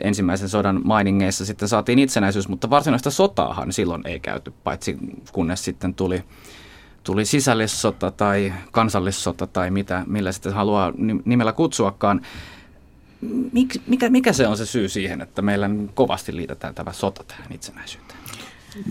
ensimmäisen 0.00 0.48
sodan 0.48 0.80
mainingeissa 0.84 1.44
sitten 1.46 1.68
saatiin 1.68 1.98
itsenäisyys, 1.98 2.48
mutta 2.48 2.70
varsinaista 2.70 3.10
sotaahan 3.10 3.72
silloin 3.72 4.06
ei 4.06 4.20
käyty, 4.20 4.52
paitsi 4.64 4.98
kunnes 5.32 5.64
sitten 5.64 5.94
tuli 5.94 6.22
tuli 7.08 7.24
sisällissota 7.24 8.10
tai 8.10 8.52
kansallissota 8.72 9.46
tai 9.46 9.70
mitä, 9.70 10.04
millä 10.06 10.32
sitten 10.32 10.52
haluaa 10.52 10.92
nimellä 11.24 11.52
kutsuakaan. 11.52 12.20
Mik, 13.52 13.74
mikä, 13.86 14.10
mikä 14.10 14.32
se 14.32 14.46
on 14.46 14.56
se 14.56 14.66
syy 14.66 14.88
siihen, 14.88 15.20
että 15.20 15.42
meillä 15.42 15.70
kovasti 15.94 16.36
liitetään 16.36 16.74
tämä 16.74 16.92
sota 16.92 17.24
tähän 17.24 17.52
itsenäisyyteen? 17.52 18.18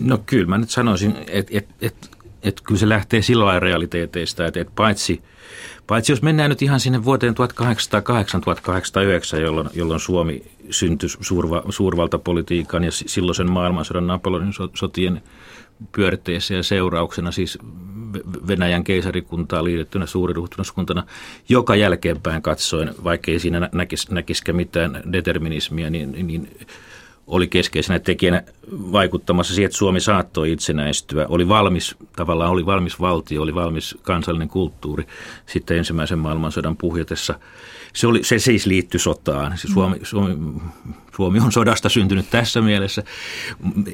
No 0.02 0.18
kyllä 0.26 0.46
mä 0.46 0.58
nyt 0.58 0.70
sanoisin, 0.70 1.14
että 1.26 1.52
et, 1.58 1.68
et, 1.80 2.10
et 2.42 2.60
kyllä 2.60 2.78
se 2.78 2.88
lähtee 2.88 3.22
sillä 3.22 3.44
lailla 3.44 3.60
realiteeteista, 3.60 4.46
että 4.46 4.60
et 4.60 4.70
paitsi, 4.74 5.22
paitsi 5.86 6.12
jos 6.12 6.22
mennään 6.22 6.50
nyt 6.50 6.62
ihan 6.62 6.80
sinne 6.80 7.04
vuoteen 7.04 7.34
1808-1809, 9.36 9.40
jolloin, 9.40 9.68
jolloin 9.74 10.00
Suomi 10.00 10.42
syntyi 10.70 11.08
suurva, 11.08 11.62
suurvaltapolitiikan 11.68 12.84
ja 12.84 12.92
silloisen 12.92 13.50
maailmansodan 13.50 14.06
Napoleonin 14.06 14.52
sotien 14.74 15.22
pyörittäessä 15.92 16.54
ja 16.54 16.62
seurauksena 16.62 17.32
siis 17.32 17.58
Venäjän 18.46 18.84
keisarikuntaa 18.84 19.64
liitettynä 19.64 20.06
suuriruhtinaskuntana, 20.06 21.02
joka 21.48 21.76
jälkeenpäin 21.76 22.42
katsoen, 22.42 22.94
vaikka 23.04 23.30
ei 23.30 23.38
siinä 23.38 23.68
näkis, 23.72 24.10
näkisikään 24.10 24.56
mitään 24.56 25.02
determinismia, 25.12 25.90
niin, 25.90 26.26
niin 26.26 26.48
oli 27.28 27.48
keskeisenä 27.48 27.98
tekijänä 27.98 28.42
vaikuttamassa 28.72 29.54
siihen, 29.54 29.66
että 29.66 29.78
Suomi 29.78 30.00
saattoi 30.00 30.52
itsenäistyä. 30.52 31.26
Oli 31.28 31.48
valmis, 31.48 31.96
tavallaan 32.16 32.50
oli 32.50 32.66
valmis 32.66 33.00
valtio, 33.00 33.42
oli 33.42 33.54
valmis 33.54 33.98
kansallinen 34.02 34.48
kulttuuri 34.48 35.06
sitten 35.46 35.76
ensimmäisen 35.76 36.18
maailmansodan 36.18 36.76
puhjetessa. 36.76 37.34
Se, 37.98 38.06
oli, 38.06 38.24
se 38.24 38.38
siis 38.38 38.66
liittyi 38.66 39.00
sotaan. 39.00 39.52
Suomi, 39.56 40.00
Suomi 40.02 40.36
Suomi 41.18 41.40
on 41.40 41.52
sodasta 41.52 41.88
syntynyt 41.88 42.30
tässä 42.30 42.60
mielessä. 42.60 43.02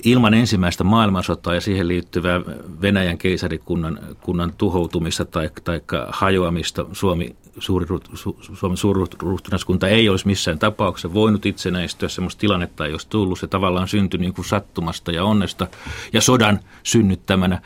Ilman 0.05 0.35
ensimmäistä 0.35 0.85
maailmansotaa 0.85 1.55
ja 1.55 1.61
siihen 1.61 1.89
liittyvää 1.89 2.41
Venäjän 2.83 3.19
keisarikunnan 3.19 4.01
kunnan 4.23 4.53
tuhoutumista 4.59 5.25
tai, 5.25 5.51
tai 5.65 5.81
hajoamista 6.09 6.87
Suomi, 6.93 7.37
suuri, 7.59 7.87
su, 8.15 8.39
Suomen 8.41 8.77
suurruhtinaskunta 8.77 9.89
ei 9.89 10.09
olisi 10.09 10.27
missään 10.27 10.59
tapauksessa 10.59 11.15
voinut 11.15 11.47
itsenäistyä. 11.47 12.09
Sellaista 12.09 12.41
tilannetta 12.41 12.87
ei 12.87 12.93
olisi 12.93 13.09
tullut. 13.09 13.39
Se 13.39 13.47
tavallaan 13.47 13.89
syntyi 13.89 14.21
niin 14.21 14.35
kuin 14.35 14.45
sattumasta 14.45 15.13
ja 15.13 15.25
onnesta 15.25 15.67
ja 16.13 16.21
sodan 16.21 16.61
synnyttämänä. 16.83 17.63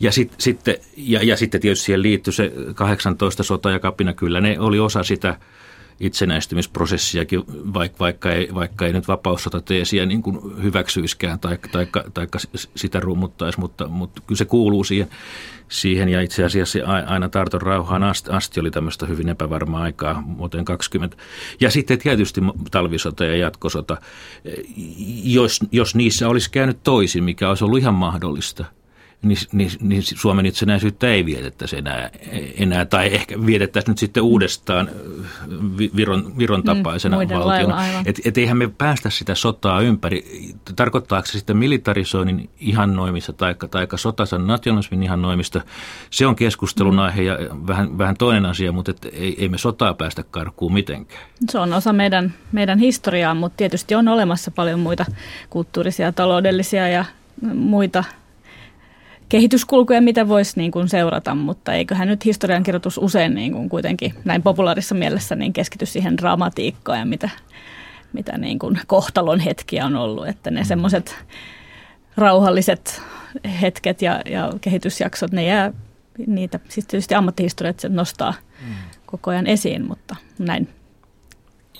Ja, 0.00 0.12
sit, 0.12 0.34
sitten, 0.38 0.76
ja, 0.96 1.22
ja 1.22 1.36
sitten 1.36 1.60
tietysti 1.60 1.84
siihen 1.84 2.02
liittyi 2.02 2.32
se 2.32 2.52
18 2.74 3.42
sota 3.42 3.70
ja 3.70 3.78
kapina. 3.78 4.12
Kyllä 4.12 4.40
ne 4.40 4.58
oli 4.58 4.78
osa 4.78 5.02
sitä– 5.02 5.36
itsenäistymisprosessiakin, 6.00 7.42
vaikka, 7.74 7.98
vaikka, 7.98 8.32
ei, 8.32 8.48
vaikka 8.54 8.86
ei 8.86 8.92
nyt 8.92 9.08
vapaussotateesiä 9.08 10.06
niin 10.06 10.22
kuin 10.22 10.62
hyväksyiskään 10.62 11.40
tai, 11.40 11.58
tai, 11.72 11.86
tai 12.14 12.26
sitä 12.76 13.00
rummuttaisi, 13.00 13.60
mutta, 13.60 13.88
mutta 13.88 14.22
kyllä 14.26 14.38
se 14.38 14.44
kuuluu 14.44 14.84
siihen, 14.84 15.08
siihen 15.68 16.08
ja 16.08 16.20
itse 16.20 16.44
asiassa 16.44 16.78
aina 17.06 17.28
Tarton 17.28 17.62
rauhaan 17.62 18.02
asti, 18.02 18.30
asti 18.30 18.60
oli 18.60 18.70
tämmöistä 18.70 19.06
hyvin 19.06 19.28
epävarmaa 19.28 19.82
aikaa 19.82 20.24
vuoteen 20.38 20.64
20. 20.64 21.16
Ja 21.60 21.70
sitten 21.70 21.98
tietysti 21.98 22.40
talvisota 22.70 23.24
ja 23.24 23.36
jatkosota, 23.36 23.96
jos, 25.24 25.60
jos 25.72 25.94
niissä 25.94 26.28
olisi 26.28 26.50
käynyt 26.50 26.82
toisin, 26.82 27.24
mikä 27.24 27.48
olisi 27.48 27.64
ollut 27.64 27.78
ihan 27.78 27.94
mahdollista– 27.94 28.64
niin, 29.28 29.38
niin, 29.52 29.70
niin 29.80 30.02
Suomen 30.02 30.46
itsenäisyyttä 30.46 31.08
ei 31.08 31.26
vietettäisi 31.26 31.76
enää, 31.76 32.10
enää 32.56 32.84
tai 32.84 33.14
ehkä 33.14 33.46
vietettäisiin 33.46 33.90
nyt 33.90 33.98
sitten 33.98 34.22
uudestaan 34.22 34.90
Viron, 35.96 36.38
Viron 36.38 36.60
mm, 36.60 36.64
tapaisena 36.64 37.16
mm, 37.16 37.28
valtiona. 37.28 37.84
Että 38.06 38.22
et 38.24 38.38
eihän 38.38 38.56
me 38.56 38.68
päästä 38.78 39.10
sitä 39.10 39.34
sotaa 39.34 39.80
ympäri. 39.80 40.24
Tarkoittaako 40.76 41.26
se 41.26 41.32
sitten 41.32 41.56
militarisoinnin 41.56 42.50
ihannoimista 42.60 43.32
tai, 43.32 43.54
tai 43.70 43.86
sotasan 43.94 44.46
nationalismin 44.46 45.02
ihannoimista? 45.02 45.60
Se 46.10 46.26
on 46.26 46.36
keskustelun 46.36 46.94
mm. 46.94 47.00
aihe 47.00 47.22
ja 47.22 47.38
vähän, 47.66 47.98
vähän 47.98 48.16
toinen 48.16 48.46
asia, 48.46 48.72
mutta 48.72 48.90
et 48.90 49.04
ei, 49.12 49.36
ei 49.38 49.48
me 49.48 49.58
sotaa 49.58 49.94
päästä 49.94 50.24
karkuun 50.30 50.72
mitenkään. 50.72 51.22
Se 51.50 51.58
on 51.58 51.72
osa 51.72 51.92
meidän, 51.92 52.34
meidän 52.52 52.78
historiaa, 52.78 53.34
mutta 53.34 53.56
tietysti 53.56 53.94
on 53.94 54.08
olemassa 54.08 54.50
paljon 54.50 54.80
muita 54.80 55.04
kulttuurisia, 55.50 56.12
taloudellisia 56.12 56.88
ja 56.88 57.04
muita 57.54 58.04
kehityskulkuja, 59.28 60.00
mitä 60.00 60.28
voisi 60.28 60.52
niin 60.56 60.70
kuin 60.70 60.88
seurata, 60.88 61.34
mutta 61.34 61.72
eiköhän 61.72 62.08
nyt 62.08 62.24
historiankirjoitus 62.24 62.98
usein 62.98 63.34
niin 63.34 63.52
kuin 63.52 63.68
kuitenkin 63.68 64.14
näin 64.24 64.42
populaarissa 64.42 64.94
mielessä 64.94 65.36
niin 65.36 65.52
keskity 65.52 65.86
siihen 65.86 66.16
dramatiikkaan 66.16 66.98
ja 66.98 67.06
mitä, 67.06 67.30
mitä 68.12 68.38
niin 68.38 68.58
kuin 68.58 68.80
kohtalon 68.86 69.40
hetkiä 69.40 69.86
on 69.86 69.96
ollut, 69.96 70.28
että 70.28 70.50
ne 70.50 70.64
semmoiset 70.64 71.16
rauhalliset 72.16 73.02
hetket 73.60 74.02
ja, 74.02 74.20
ja 74.30 74.52
kehitysjaksot, 74.60 75.32
ne 75.32 75.44
jää 75.44 75.72
niitä, 76.26 76.60
siis 76.68 76.86
tietysti 76.86 77.14
ammattihistoriat 77.14 77.82
nostaa 77.88 78.34
mm. 78.66 78.74
koko 79.06 79.30
ajan 79.30 79.46
esiin, 79.46 79.86
mutta 79.88 80.16
näin 80.38 80.68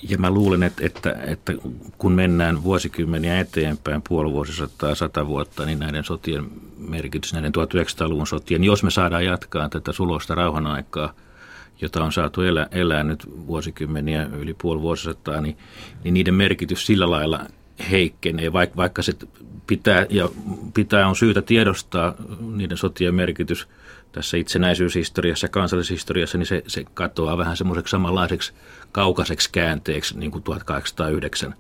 ja 0.03 0.19
mä 0.19 0.31
luulen, 0.31 0.63
että, 0.63 0.87
että, 0.87 1.17
että 1.27 1.53
kun 1.99 2.13
mennään 2.13 2.63
vuosikymmeniä 2.63 3.41
eteenpäin, 3.41 4.03
puoli 4.09 4.33
vuosisataa, 4.33 4.95
sata 4.95 5.27
vuotta, 5.27 5.67
niin 5.67 5.79
näiden 5.79 6.05
sotien 6.05 6.51
merkitys, 6.79 7.33
näiden 7.33 7.53
1900-luvun 7.57 8.27
sotien, 8.27 8.65
jos 8.65 8.83
me 8.83 8.91
saadaan 8.91 9.25
jatkaa 9.25 9.69
tätä 9.69 9.93
sulosta 9.93 10.35
rauhan 10.35 10.67
aikaa, 10.67 11.15
jota 11.81 12.05
on 12.05 12.13
saatu 12.13 12.43
elää, 12.43 12.67
elää 12.71 13.05
nyt 13.05 13.27
vuosikymmeniä 13.47 14.25
yli 14.33 14.55
puoli 14.55 14.81
vuosisataa, 14.81 15.41
niin, 15.41 15.57
niin 16.05 16.15
niiden 16.15 16.35
merkitys 16.35 16.87
sillä 16.87 17.11
lailla 17.11 17.41
heikkenee, 17.91 18.53
vaikka, 18.53 18.77
vaikka 18.77 19.03
se 19.03 19.13
pitää, 19.67 20.07
ja 20.11 20.29
pitää 20.75 21.09
on 21.09 21.17
syytä 21.17 21.43
tiedostaa 21.43 22.15
niiden 22.41 22.77
sotien 22.77 23.15
merkitys 23.15 23.69
tässä 24.17 24.37
itsenäisyyshistoriassa 24.37 25.45
ja 25.45 25.49
kansallishistoriassa, 25.49 26.39
niin 26.39 26.47
se, 26.47 26.63
se 26.67 26.85
katoaa 26.95 27.39
vähän 27.39 27.57
semmoiseksi 27.57 27.91
samanlaiseksi 27.91 28.53
kaukaiseksi 28.93 29.49
käänteeksi 29.53 30.19
niin 30.19 30.31
kuin 30.31 30.43
1809 30.43 31.55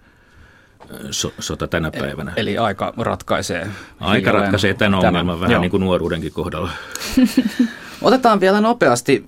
so, 1.10 1.32
sota 1.38 1.66
tänä 1.66 1.90
päivänä. 1.90 2.32
Eli 2.36 2.58
aika 2.58 2.94
ratkaisee. 2.96 3.68
Aika 4.00 4.32
ratkaisee 4.32 4.74
tämän, 4.74 5.00
tämän 5.00 5.08
ongelman 5.08 5.40
vähän 5.40 5.52
Joo. 5.52 5.60
niin 5.60 5.70
kuin 5.70 5.80
nuoruudenkin 5.80 6.32
kohdalla. 6.32 6.70
Otetaan 8.02 8.40
vielä 8.40 8.60
nopeasti 8.60 9.24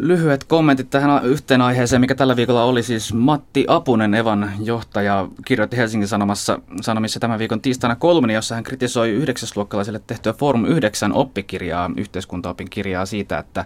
lyhyet 0.00 0.44
kommentit 0.44 0.90
tähän 0.90 1.24
yhteen 1.24 1.60
aiheeseen, 1.60 2.00
mikä 2.00 2.14
tällä 2.14 2.36
viikolla 2.36 2.64
oli 2.64 2.82
siis 2.82 3.14
Matti 3.14 3.64
Apunen, 3.68 4.14
Evan 4.14 4.52
johtaja, 4.60 5.28
kirjoitti 5.44 5.76
Helsingin 5.76 6.08
Sanomassa, 6.08 6.58
Sanomissa 6.80 7.20
tämän 7.20 7.38
viikon 7.38 7.60
tiistaina 7.60 7.96
kolmen, 7.96 8.30
jossa 8.30 8.54
hän 8.54 8.64
kritisoi 8.64 9.10
yhdeksäsluokkalaisille 9.10 10.00
tehtyä 10.06 10.32
Forum 10.32 10.64
9 10.64 11.12
oppikirjaa, 11.12 11.90
yhteiskuntaopin 11.96 12.70
kirjaa 12.70 13.06
siitä, 13.06 13.38
että 13.38 13.64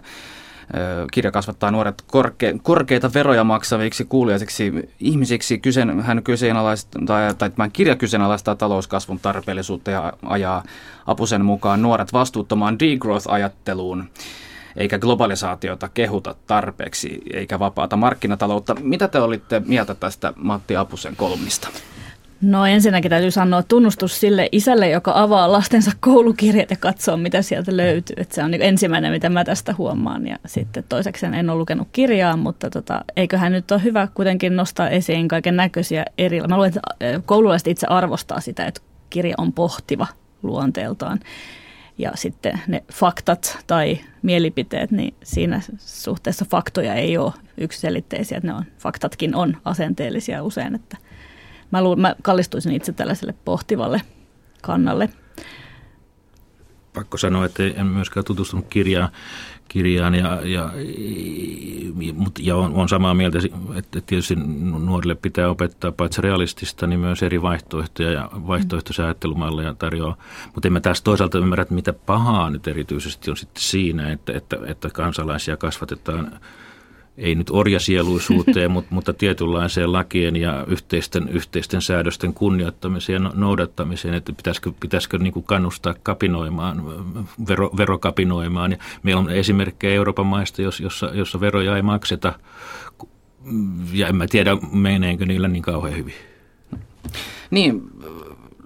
kirja 1.11 1.31
kasvattaa 1.31 1.71
nuoret 1.71 2.03
korke, 2.07 2.55
korkeita 2.63 3.13
veroja 3.13 3.43
maksaviksi 3.43 4.05
kuuliaisiksi 4.05 4.89
ihmisiksi. 4.99 5.57
Kyseen, 5.57 6.01
hän 6.01 6.23
tai, 7.05 7.35
tai 7.35 7.49
tämän 7.49 7.71
kirja 7.71 7.95
kyseenalaistaa 7.95 8.55
talouskasvun 8.55 9.19
tarpeellisuutta 9.19 9.91
ja 9.91 10.13
ajaa 10.23 10.63
Apusen 11.05 11.45
mukaan 11.45 11.81
nuoret 11.81 12.13
vastuuttomaan 12.13 12.77
degrowth-ajatteluun 12.79 14.09
eikä 14.75 14.99
globalisaatiota 14.99 15.89
kehuta 15.93 16.35
tarpeeksi, 16.47 17.21
eikä 17.33 17.59
vapaata 17.59 17.95
markkinataloutta. 17.95 18.75
Mitä 18.75 19.07
te 19.07 19.19
olitte 19.19 19.61
mieltä 19.65 19.95
tästä 19.95 20.33
Matti 20.35 20.75
Apusen 20.75 21.15
kolmista? 21.15 21.69
No 22.41 22.65
ensinnäkin 22.65 23.09
täytyy 23.09 23.31
sanoa 23.31 23.63
tunnustus 23.63 24.19
sille 24.19 24.49
isälle, 24.51 24.89
joka 24.89 25.11
avaa 25.15 25.51
lastensa 25.51 25.91
koulukirjat 25.99 26.69
ja 26.69 26.77
katsoo, 26.79 27.17
mitä 27.17 27.41
sieltä 27.41 27.77
löytyy. 27.77 28.15
Että 28.17 28.35
se 28.35 28.43
on 28.43 28.51
niin 28.51 28.61
ensimmäinen, 28.61 29.11
mitä 29.11 29.29
mä 29.29 29.43
tästä 29.43 29.75
huomaan. 29.77 30.27
Ja 30.27 30.35
sitten 30.45 30.83
toiseksi 30.89 31.25
en 31.25 31.49
ole 31.49 31.59
lukenut 31.59 31.87
kirjaa, 31.91 32.37
mutta 32.37 32.69
tota, 32.69 33.01
eiköhän 33.15 33.51
nyt 33.51 33.71
ole 33.71 33.83
hyvä 33.83 34.07
kuitenkin 34.13 34.55
nostaa 34.55 34.89
esiin 34.89 35.27
kaiken 35.27 35.55
näköisiä 35.55 36.05
eri... 36.17 36.41
Mä 36.41 36.55
luulen, 36.55 36.67
että 36.67 37.21
koululaiset 37.25 37.67
itse 37.67 37.87
arvostaa 37.87 38.39
sitä, 38.39 38.65
että 38.65 38.81
kirja 39.09 39.35
on 39.37 39.53
pohtiva 39.53 40.07
luonteeltaan. 40.43 41.19
Ja 41.99 42.11
sitten 42.15 42.61
ne 42.67 42.83
faktat 42.93 43.59
tai 43.67 43.99
mielipiteet, 44.21 44.91
niin 44.91 45.13
siinä 45.23 45.61
suhteessa 45.77 46.45
faktoja 46.51 46.93
ei 46.93 47.17
ole 47.17 47.33
yksiselitteisiä, 47.57 48.37
että 48.37 48.47
ne 48.47 48.53
on, 48.53 48.65
faktatkin 48.79 49.35
on 49.35 49.57
asenteellisia 49.65 50.43
usein, 50.43 50.75
että 50.75 50.97
mä, 51.71 51.83
luulen, 51.83 51.99
mä 51.99 52.15
kallistuisin 52.21 52.71
itse 52.73 52.91
tällaiselle 52.93 53.33
pohtivalle 53.45 54.01
kannalle. 54.61 55.09
Pakko 56.93 57.17
sanoa, 57.17 57.45
että 57.45 57.63
en 57.63 57.85
myöskään 57.85 58.23
tutustunut 58.23 58.65
kirjaan, 58.69 59.09
kirjaan 59.67 60.15
ja, 60.15 60.39
ja, 60.43 60.71
ja 62.39 62.55
on, 62.55 62.73
on 62.73 62.89
samaa 62.89 63.13
mieltä, 63.13 63.39
että 63.75 64.01
tietysti 64.01 64.35
nuorille 64.79 65.15
pitää 65.15 65.49
opettaa 65.49 65.91
paitsi 65.91 66.21
realistista, 66.21 66.87
niin 66.87 66.99
myös 66.99 67.23
eri 67.23 67.41
vaihtoehtoja 67.41 68.11
ja 68.11 68.29
vaihtoehtoisia 68.33 69.05
ajattelumalleja 69.05 69.73
tarjoaa. 69.73 70.17
Mutta 70.53 70.67
emme 70.67 70.79
taas 70.79 71.01
toisaalta 71.01 71.37
ymmärrä, 71.37 71.61
että 71.61 71.73
mitä 71.73 71.93
pahaa 71.93 72.49
nyt 72.49 72.67
erityisesti 72.67 73.31
on 73.31 73.37
sitten 73.37 73.63
siinä, 73.63 74.11
että, 74.11 74.33
että, 74.33 74.57
että 74.65 74.89
kansalaisia 74.89 75.57
kasvatetaan 75.57 76.39
ei 77.19 77.35
nyt 77.35 77.49
orjasieluisuuteen, 77.49 78.71
mutta, 78.75 78.95
mutta 78.95 79.13
tietynlaiseen 79.13 79.93
lakien 79.93 80.35
ja 80.35 80.65
yhteisten, 80.67 81.29
yhteisten 81.29 81.81
säädösten 81.81 82.33
kunnioittamiseen 82.33 83.23
ja 83.23 83.31
noudattamiseen, 83.35 84.13
että 84.13 84.33
pitäisikö, 84.33 84.71
pitäisikö 84.79 85.17
niin 85.17 85.33
kuin 85.33 85.45
kannustaa 85.45 85.95
kapinoimaan, 86.03 86.83
vero, 87.47 87.69
verokapinoimaan. 87.77 88.71
Ja 88.71 88.77
meillä 89.03 89.21
on 89.21 89.29
esimerkkejä 89.29 89.95
Euroopan 89.95 90.25
maista, 90.25 90.61
jossa, 90.61 91.09
jossa 91.13 91.39
veroja 91.39 91.75
ei 91.75 91.81
makseta, 91.81 92.33
ja 93.93 94.07
en 94.07 94.15
mä 94.15 94.27
tiedä, 94.27 94.57
meneekö 94.71 95.25
niillä 95.25 95.47
niin 95.47 95.63
kauhean 95.63 95.97
hyvin. 95.97 96.13
Niin, 97.51 97.81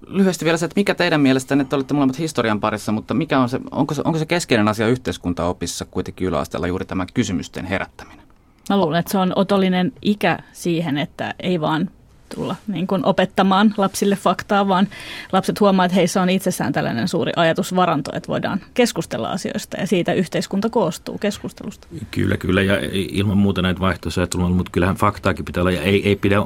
lyhyesti 0.07 0.45
vielä 0.45 0.57
se, 0.57 0.65
että 0.65 0.79
mikä 0.79 0.95
teidän 0.95 1.21
mielestänne, 1.21 1.61
että 1.61 1.75
olette 1.75 1.93
molemmat 1.93 2.19
historian 2.19 2.59
parissa, 2.59 2.91
mutta 2.91 3.13
mikä 3.13 3.39
on 3.39 3.49
se, 3.49 3.59
onko, 3.71 3.93
se, 3.93 4.01
onko 4.05 4.19
se 4.19 4.25
keskeinen 4.25 4.67
asia 4.67 4.87
yhteiskuntaopissa 4.87 5.85
kuitenkin 5.85 6.27
yläasteella 6.27 6.67
juuri 6.67 6.85
tämä 6.85 7.05
kysymysten 7.13 7.65
herättäminen? 7.65 8.22
Mä 8.69 8.78
luulen, 8.78 8.99
että 8.99 9.12
se 9.12 9.17
on 9.17 9.34
otollinen 9.36 9.91
ikä 10.02 10.39
siihen, 10.52 10.97
että 10.97 11.36
ei 11.39 11.62
vaan 11.62 11.89
tulla 12.35 12.55
niin 12.67 12.87
kuin 12.87 13.05
opettamaan 13.05 13.73
lapsille 13.77 14.15
faktaa, 14.15 14.67
vaan 14.67 14.87
lapset 15.31 15.59
huomaa, 15.59 15.85
että 15.85 15.95
heissä 15.95 16.21
on 16.21 16.29
itsessään 16.29 16.73
tällainen 16.73 17.07
suuri 17.07 17.31
ajatusvaranto, 17.35 18.11
että 18.15 18.27
voidaan 18.27 18.61
keskustella 18.73 19.29
asioista 19.29 19.77
ja 19.77 19.87
siitä 19.87 20.13
yhteiskunta 20.13 20.69
koostuu 20.69 21.17
keskustelusta. 21.17 21.87
Kyllä, 22.11 22.37
kyllä 22.37 22.61
ja 22.61 22.77
ilman 22.91 23.37
muuta 23.37 23.61
näitä 23.61 23.79
vaihtoehtoja 23.79 24.49
mutta 24.49 24.71
kyllähän 24.71 24.95
faktaakin 24.95 25.45
pitää 25.45 25.61
olla 25.61 25.71
ja 25.71 25.81
ei, 25.81 26.07
ei 26.07 26.15
pidä 26.15 26.37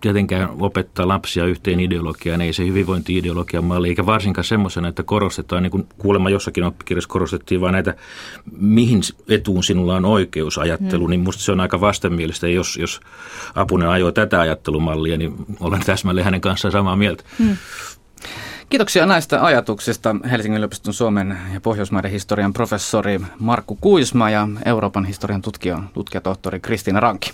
tietenkään 0.00 0.48
opettaa 0.60 1.08
lapsia 1.08 1.44
yhteen 1.44 1.80
ideologiaan, 1.80 2.40
ei 2.40 2.52
se 2.52 2.66
hyvinvointi-ideologian 2.66 3.64
malli, 3.64 3.88
eikä 3.88 4.06
varsinkaan 4.06 4.44
semmoisena, 4.44 4.88
että 4.88 5.02
korostetaan, 5.02 5.62
niin 5.62 5.70
kuin 5.70 5.86
kuulemma 5.98 6.30
jossakin 6.30 6.64
oppikirjassa 6.64 7.08
korostettiin, 7.08 7.60
vaan 7.60 7.72
näitä, 7.72 7.94
mihin 8.58 9.00
etuun 9.28 9.64
sinulla 9.64 9.96
on 9.96 10.04
oikeus 10.04 10.58
ajattelu, 10.58 11.04
hmm. 11.04 11.10
niin 11.10 11.20
musta 11.20 11.42
se 11.42 11.52
on 11.52 11.60
aika 11.60 11.80
vastenmielistä, 11.80 12.48
jos, 12.48 12.76
jos 12.76 13.00
Apunen 13.54 13.88
ajoi 13.88 14.12
tätä 14.12 14.40
ajattelumallia, 14.40 15.16
niin 15.16 15.35
olen 15.60 15.84
täsmälleen 15.84 16.24
hänen 16.24 16.40
kanssaan 16.40 16.72
samaa 16.72 16.96
mieltä. 16.96 17.24
Hmm. 17.38 17.56
Kiitoksia 18.68 19.06
näistä 19.06 19.44
ajatuksista 19.44 20.16
Helsingin 20.30 20.58
yliopiston 20.58 20.94
Suomen 20.94 21.38
ja 21.54 21.60
Pohjoismaiden 21.60 22.10
historian 22.10 22.52
professori 22.52 23.20
Markku 23.38 23.78
Kuisma 23.80 24.30
ja 24.30 24.48
Euroopan 24.64 25.04
historian 25.04 25.42
tutkija, 25.42 25.82
tutkijatohtori 25.94 26.60
Kristiina 26.60 27.00
Ranki. 27.00 27.32